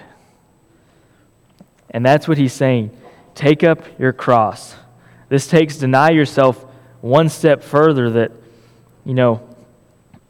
And 1.95 2.05
that's 2.05 2.27
what 2.27 2.37
he's 2.37 2.53
saying. 2.53 2.91
Take 3.35 3.63
up 3.63 3.83
your 3.99 4.13
cross. 4.13 4.75
This 5.29 5.47
takes 5.47 5.77
deny 5.77 6.11
yourself 6.11 6.63
one 7.01 7.29
step 7.29 7.63
further 7.63 8.11
that, 8.11 8.33
you 9.05 9.15
know, 9.15 9.49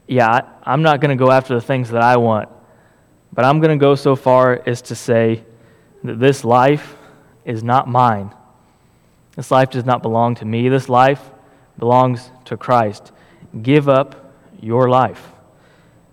yeah, 0.06 0.42
I, 0.62 0.74
am 0.74 0.82
not 0.82 1.00
going 1.00 1.16
to 1.16 1.24
go 1.24 1.30
after 1.30 1.54
the 1.54 1.62
things 1.62 1.90
that 1.90 2.02
I 2.02 2.18
want, 2.18 2.50
but 3.32 3.46
I'm 3.46 3.60
going 3.60 3.76
to 3.76 3.82
go 3.82 3.94
so 3.94 4.14
far 4.14 4.62
as 4.66 4.82
to 4.82 4.94
say 4.94 5.42
that 6.04 6.20
this 6.20 6.44
life 6.44 6.96
is 7.46 7.64
not 7.64 7.88
mine. 7.88 8.30
This 9.34 9.50
life 9.50 9.70
does 9.70 9.86
not 9.86 10.02
belong 10.02 10.34
to 10.36 10.44
me. 10.44 10.68
This 10.68 10.90
life 10.90 11.30
belongs 11.78 12.30
to 12.44 12.58
Christ. 12.58 13.10
Give 13.62 13.88
up 13.88 14.34
your 14.60 14.90
life. 14.90 15.32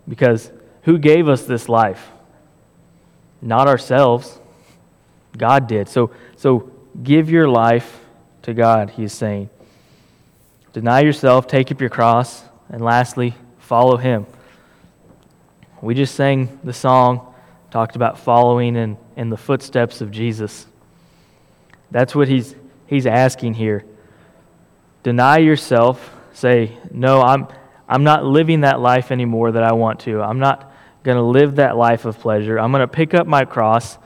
Because 0.08 0.50
who 0.84 0.98
gave 0.98 1.28
us 1.28 1.44
this 1.44 1.68
life? 1.68 2.10
Not 3.42 3.68
ourselves. 3.68 4.40
God 5.38 5.68
did. 5.68 5.88
So, 5.88 6.12
so 6.36 6.72
give 7.02 7.30
your 7.30 7.48
life 7.48 8.00
to 8.44 8.54
God, 8.54 8.92
he's 8.92 9.14
saying. 9.14 9.50
Deny 10.74 11.02
yourself, 11.02 11.48
take 11.48 11.72
up 11.72 11.82
your 11.82 11.90
cross, 11.90 12.44
and 12.70 12.82
lastly, 12.82 13.36
follow 13.60 13.98
him. 13.98 14.26
We 15.82 15.96
just 15.96 16.16
sang 16.16 16.60
the 16.64 16.74
song, 16.74 17.34
talked 17.72 17.96
about 17.96 18.20
following 18.20 18.76
in, 18.76 18.98
in 19.16 19.30
the 19.30 19.38
footsteps 19.38 20.02
of 20.02 20.12
Jesus. 20.12 20.68
That's 21.90 22.16
what 22.16 22.28
he's, 22.28 22.56
he's 22.88 23.06
asking 23.06 23.56
here. 23.56 23.84
Deny 25.04 25.40
yourself. 25.40 26.16
Say, 26.34 26.78
no, 26.92 27.22
I'm, 27.22 27.48
I'm 27.90 28.04
not 28.04 28.24
living 28.24 28.62
that 28.62 28.80
life 28.80 29.12
anymore 29.12 29.52
that 29.52 29.64
I 29.64 29.74
want 29.74 30.02
to. 30.02 30.22
I'm 30.22 30.40
not 30.40 30.72
going 31.04 31.18
to 31.18 31.24
live 31.24 31.56
that 31.56 31.76
life 31.76 32.06
of 32.06 32.20
pleasure. 32.20 32.58
I'm 32.60 32.72
going 32.72 32.82
to 32.82 32.88
pick 32.88 33.14
up 33.14 33.28
my 33.28 33.44
cross, 33.44 33.98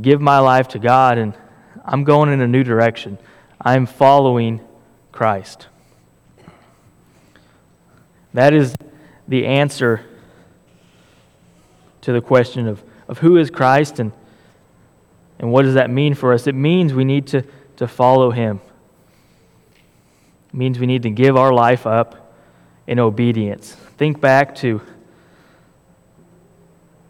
give 0.00 0.20
my 0.20 0.38
life 0.38 0.68
to 0.68 0.78
God, 0.78 1.18
and 1.18 1.34
I'm 1.84 2.04
going 2.04 2.30
in 2.32 2.40
a 2.40 2.46
new 2.46 2.64
direction. 2.64 3.18
I'm 3.60 3.86
following 3.86 4.60
Christ. 5.12 5.66
That 8.34 8.52
is 8.52 8.74
the 9.26 9.46
answer 9.46 10.04
to 12.02 12.12
the 12.12 12.20
question 12.20 12.68
of, 12.68 12.84
of 13.08 13.18
who 13.18 13.36
is 13.36 13.50
Christ 13.50 13.98
and, 13.98 14.12
and 15.38 15.50
what 15.50 15.62
does 15.62 15.74
that 15.74 15.90
mean 15.90 16.14
for 16.14 16.32
us. 16.32 16.46
It 16.46 16.54
means 16.54 16.92
we 16.92 17.04
need 17.04 17.26
to, 17.28 17.42
to 17.76 17.88
follow 17.88 18.30
him. 18.30 18.60
It 20.48 20.54
means 20.54 20.78
we 20.78 20.86
need 20.86 21.02
to 21.02 21.10
give 21.10 21.36
our 21.36 21.52
life 21.52 21.86
up 21.86 22.34
in 22.86 22.98
obedience. 22.98 23.74
Think 23.96 24.20
back 24.20 24.54
to 24.56 24.80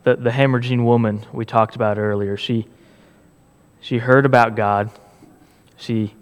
the, 0.04 0.16
the 0.16 0.30
hemorrhaging 0.30 0.84
woman 0.84 1.26
we 1.32 1.44
talked 1.44 1.74
about 1.74 1.98
earlier. 1.98 2.36
She, 2.36 2.68
she 3.80 3.98
heard 3.98 4.26
about 4.26 4.56
God. 4.56 4.90
She 5.76 6.14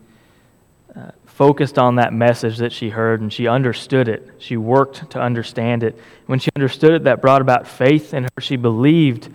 uh, 0.95 1.11
focused 1.27 1.79
on 1.79 1.97
that 1.97 2.12
message 2.12 2.59
that 2.59 2.73
she 2.73 2.90
heard 2.90 3.21
and 3.21 3.33
she 3.33 3.49
understood 3.49 4.09
it. 4.09 4.31
She 4.38 4.57
worked 4.57 5.11
to 5.11 5.21
understand 5.21 5.83
it. 5.83 5.99
When 6.27 6.38
she 6.38 6.51
understood 6.57 6.93
it, 6.93 7.05
that 7.05 7.21
brought 7.21 7.40
about 7.40 7.67
faith 7.67 8.14
in 8.14 8.25
her. 8.25 8.40
She 8.40 8.57
believed 8.57 9.29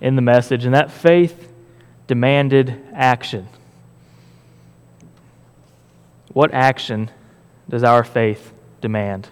in 0.00 0.16
the 0.16 0.22
message, 0.22 0.64
and 0.64 0.74
that 0.74 0.90
faith 0.90 1.48
demanded 2.06 2.82
action. 2.94 3.48
What 6.32 6.52
action 6.52 7.10
does 7.68 7.82
our 7.82 8.04
faith 8.04 8.52
demand? 8.80 9.28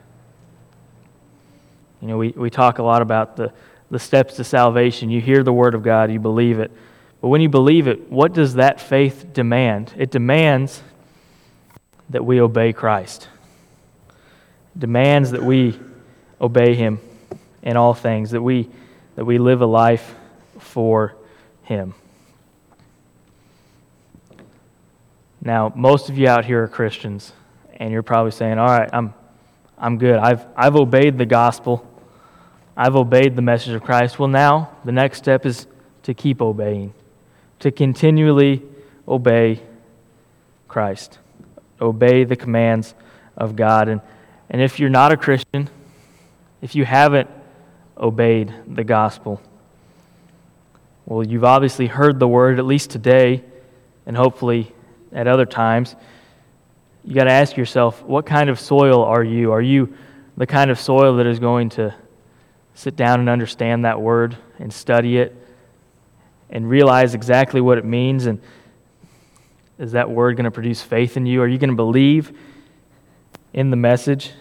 You 2.01 2.09
know, 2.09 2.19
we, 2.19 2.31
we 2.31 2.51
talk 2.51 2.79
a 2.79 2.83
lot 2.83 3.03
about 3.03 3.37
the, 3.37 3.53
the 3.91 3.99
steps 3.99 4.37
to 4.37 4.45
salvation. 4.45 5.11
You 5.11 5.21
hear 5.21 5.43
the 5.43 5.53
word 5.53 5.75
of 5.75 5.83
God, 5.83 6.11
you 6.11 6.19
believe 6.19 6.59
it. 6.59 6.71
But 7.25 7.31
when 7.31 7.41
you 7.41 7.49
believe 7.49 7.89
it, 7.89 8.11
what 8.11 8.35
does 8.35 8.57
that 8.57 8.79
faith 8.79 9.33
demand? 9.33 9.95
It 9.97 10.11
demands 10.11 10.83
that 12.11 12.23
we 12.23 12.39
obey 12.39 12.75
Christ. 12.75 13.29
It 14.77 14.81
demands 14.81 15.31
that 15.31 15.43
we 15.43 15.81
obey 16.39 16.75
him 16.75 17.01
in 17.63 17.79
all 17.79 17.95
things, 17.95 18.33
that 18.33 18.43
we, 18.43 18.69
that 19.17 19.25
we 19.25 19.39
live 19.39 19.63
a 19.63 19.67
life 19.67 20.15
for 20.59 21.17
him. 21.63 21.95
Now, 25.41 25.73
most 25.75 26.11
of 26.11 26.19
you 26.19 26.29
out 26.29 26.45
here 26.45 26.65
are 26.65 26.69
Christians, 26.69 27.33
and 27.79 27.91
you're 27.91 28.03
probably 28.03 28.33
saying, 28.33 28.59
All 28.59 28.69
right, 28.69 28.91
I'm, 28.93 29.15
I'm 29.79 29.97
good. 29.97 30.17
I've, 30.17 30.45
I've 30.55 30.77
obeyed 30.77 31.17
the 31.17 31.25
gospel, 31.25 31.89
I've 32.77 32.97
obeyed 32.97 33.35
the 33.35 33.41
message 33.41 33.73
of 33.73 33.83
Christ. 33.83 34.19
Well, 34.19 34.29
now 34.29 34.77
the 34.85 34.93
next 34.93 35.17
step 35.17 35.47
is 35.47 35.67
to 36.03 36.13
keep 36.13 36.43
obeying, 36.43 36.93
to 37.65 37.73
continually 37.73 38.63
obey 39.09 39.59
Christ 40.69 41.19
obey 41.81 42.25
the 42.25 42.37
commands 42.37 42.95
of 43.39 43.57
God. 43.57 43.89
And, 43.89 44.03
and 44.51 44.61
if 44.61 44.79
you're 44.79 44.91
not 44.91 45.13
a 45.13 45.17
Christian, 45.17 45.71
if 46.61 46.75
you 46.75 46.85
haven't 46.85 47.31
obeyed 47.97 48.53
the 48.67 48.85
gospel, 48.85 49.41
well, 51.07 51.27
you've 51.27 51.45
obviously 51.45 51.87
heard 51.87 52.19
the 52.19 52.29
word, 52.29 52.59
at 52.59 52.67
least 52.67 52.91
today, 52.91 53.43
and 54.05 54.15
hopefully 54.15 54.71
at 55.11 55.27
other 55.27 55.47
times. 55.47 55.97
You 57.03 57.15
got 57.15 57.25
to 57.25 57.33
ask 57.33 57.57
yourself, 57.57 58.03
what 58.03 58.27
kind 58.27 58.51
of 58.51 58.61
soil 58.61 59.03
are 59.03 59.25
you? 59.25 59.53
Are 59.53 59.63
you 59.63 59.97
the 60.37 60.47
kind 60.47 60.71
of 60.71 60.79
soil 60.79 61.17
that 61.17 61.27
is 61.27 61.39
going 61.39 61.71
to 61.71 61.95
sit 62.75 62.95
down 62.95 63.21
and 63.21 63.31
understand 63.31 63.87
that 63.87 64.03
word 64.03 64.37
and 64.59 64.71
study 64.71 65.17
it 65.17 65.35
and 66.51 66.69
realize 66.69 67.15
exactly 67.15 67.61
what 67.61 67.79
it 67.79 67.85
means 67.85 68.27
and 68.27 68.41
is 69.79 69.93
that 69.93 70.09
word 70.09 70.37
going 70.37 70.45
to 70.45 70.51
produce 70.51 70.83
faith 70.83 71.17
in 71.17 71.27
you? 71.27 71.43
Are 71.43 71.49
you 71.49 71.59
going 71.59 71.71
to 71.71 71.77
believe 71.77 72.33
in 73.53 73.71
the 73.71 73.77
message? 73.77 74.33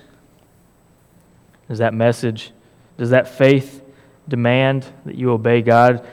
Does 1.67 1.79
that 1.79 1.93
message, 1.93 2.51
does 2.97 3.09
that 3.09 3.27
faith 3.27 3.83
demand 4.27 4.85
that 5.05 5.15
you 5.15 5.31
obey 5.31 5.61
God? 5.61 6.05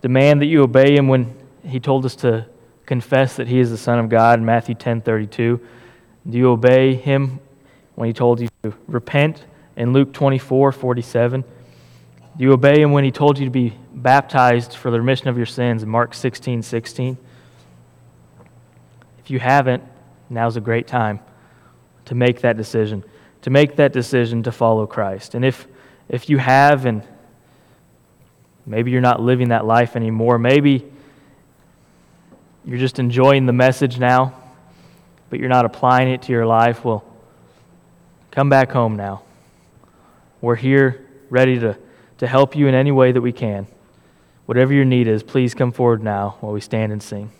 Demand 0.00 0.40
that 0.40 0.46
you 0.46 0.62
obey 0.62 0.96
Him 0.96 1.06
when 1.06 1.34
He 1.64 1.78
told 1.78 2.04
us 2.04 2.16
to 2.16 2.46
confess 2.84 3.36
that 3.36 3.46
He 3.46 3.60
is 3.60 3.70
the 3.70 3.78
Son 3.78 4.00
of 4.00 4.08
God 4.08 4.40
in 4.40 4.44
Matthew 4.44 4.74
10 4.74 5.02
32? 5.02 5.60
Do 6.28 6.38
you 6.38 6.50
obey 6.50 6.96
Him 6.96 7.38
when 7.94 8.08
He 8.08 8.12
told 8.12 8.40
you 8.40 8.48
to 8.64 8.74
repent 8.88 9.44
in 9.76 9.92
Luke 9.92 10.12
24 10.12 10.72
47? 10.72 11.44
Do 12.36 12.44
you 12.44 12.52
obey 12.52 12.80
Him 12.80 12.92
when 12.92 13.04
He 13.04 13.10
told 13.10 13.38
you 13.38 13.44
to 13.44 13.50
be 13.50 13.76
baptized 13.92 14.74
for 14.74 14.90
the 14.90 14.98
remission 14.98 15.28
of 15.28 15.36
your 15.36 15.46
sins 15.46 15.82
in 15.82 15.88
Mark 15.88 16.14
16 16.14 16.62
16? 16.62 17.18
If 19.18 19.30
you 19.30 19.38
haven't, 19.38 19.84
now's 20.30 20.56
a 20.56 20.60
great 20.60 20.86
time 20.86 21.20
to 22.06 22.14
make 22.14 22.40
that 22.40 22.56
decision, 22.56 23.04
to 23.42 23.50
make 23.50 23.76
that 23.76 23.92
decision 23.92 24.42
to 24.44 24.52
follow 24.52 24.86
Christ. 24.86 25.34
And 25.34 25.44
if, 25.44 25.66
if 26.08 26.28
you 26.28 26.38
have, 26.38 26.86
and 26.86 27.02
maybe 28.66 28.90
you're 28.90 29.00
not 29.00 29.20
living 29.20 29.50
that 29.50 29.64
life 29.64 29.94
anymore, 29.94 30.38
maybe 30.38 30.90
you're 32.64 32.78
just 32.78 32.98
enjoying 32.98 33.46
the 33.46 33.52
message 33.52 33.98
now, 33.98 34.34
but 35.30 35.38
you're 35.38 35.48
not 35.48 35.64
applying 35.64 36.08
it 36.08 36.22
to 36.22 36.32
your 36.32 36.46
life, 36.46 36.84
well, 36.84 37.04
come 38.30 38.48
back 38.48 38.70
home 38.70 38.96
now. 38.96 39.22
We're 40.40 40.56
here 40.56 41.06
ready 41.30 41.58
to, 41.60 41.76
to 42.22 42.28
help 42.28 42.54
you 42.54 42.68
in 42.68 42.74
any 42.76 42.92
way 42.92 43.10
that 43.10 43.20
we 43.20 43.32
can. 43.32 43.66
Whatever 44.46 44.72
your 44.72 44.84
need 44.84 45.08
is, 45.08 45.24
please 45.24 45.54
come 45.54 45.72
forward 45.72 46.04
now 46.04 46.36
while 46.38 46.52
we 46.52 46.60
stand 46.60 46.92
and 46.92 47.02
sing. 47.02 47.32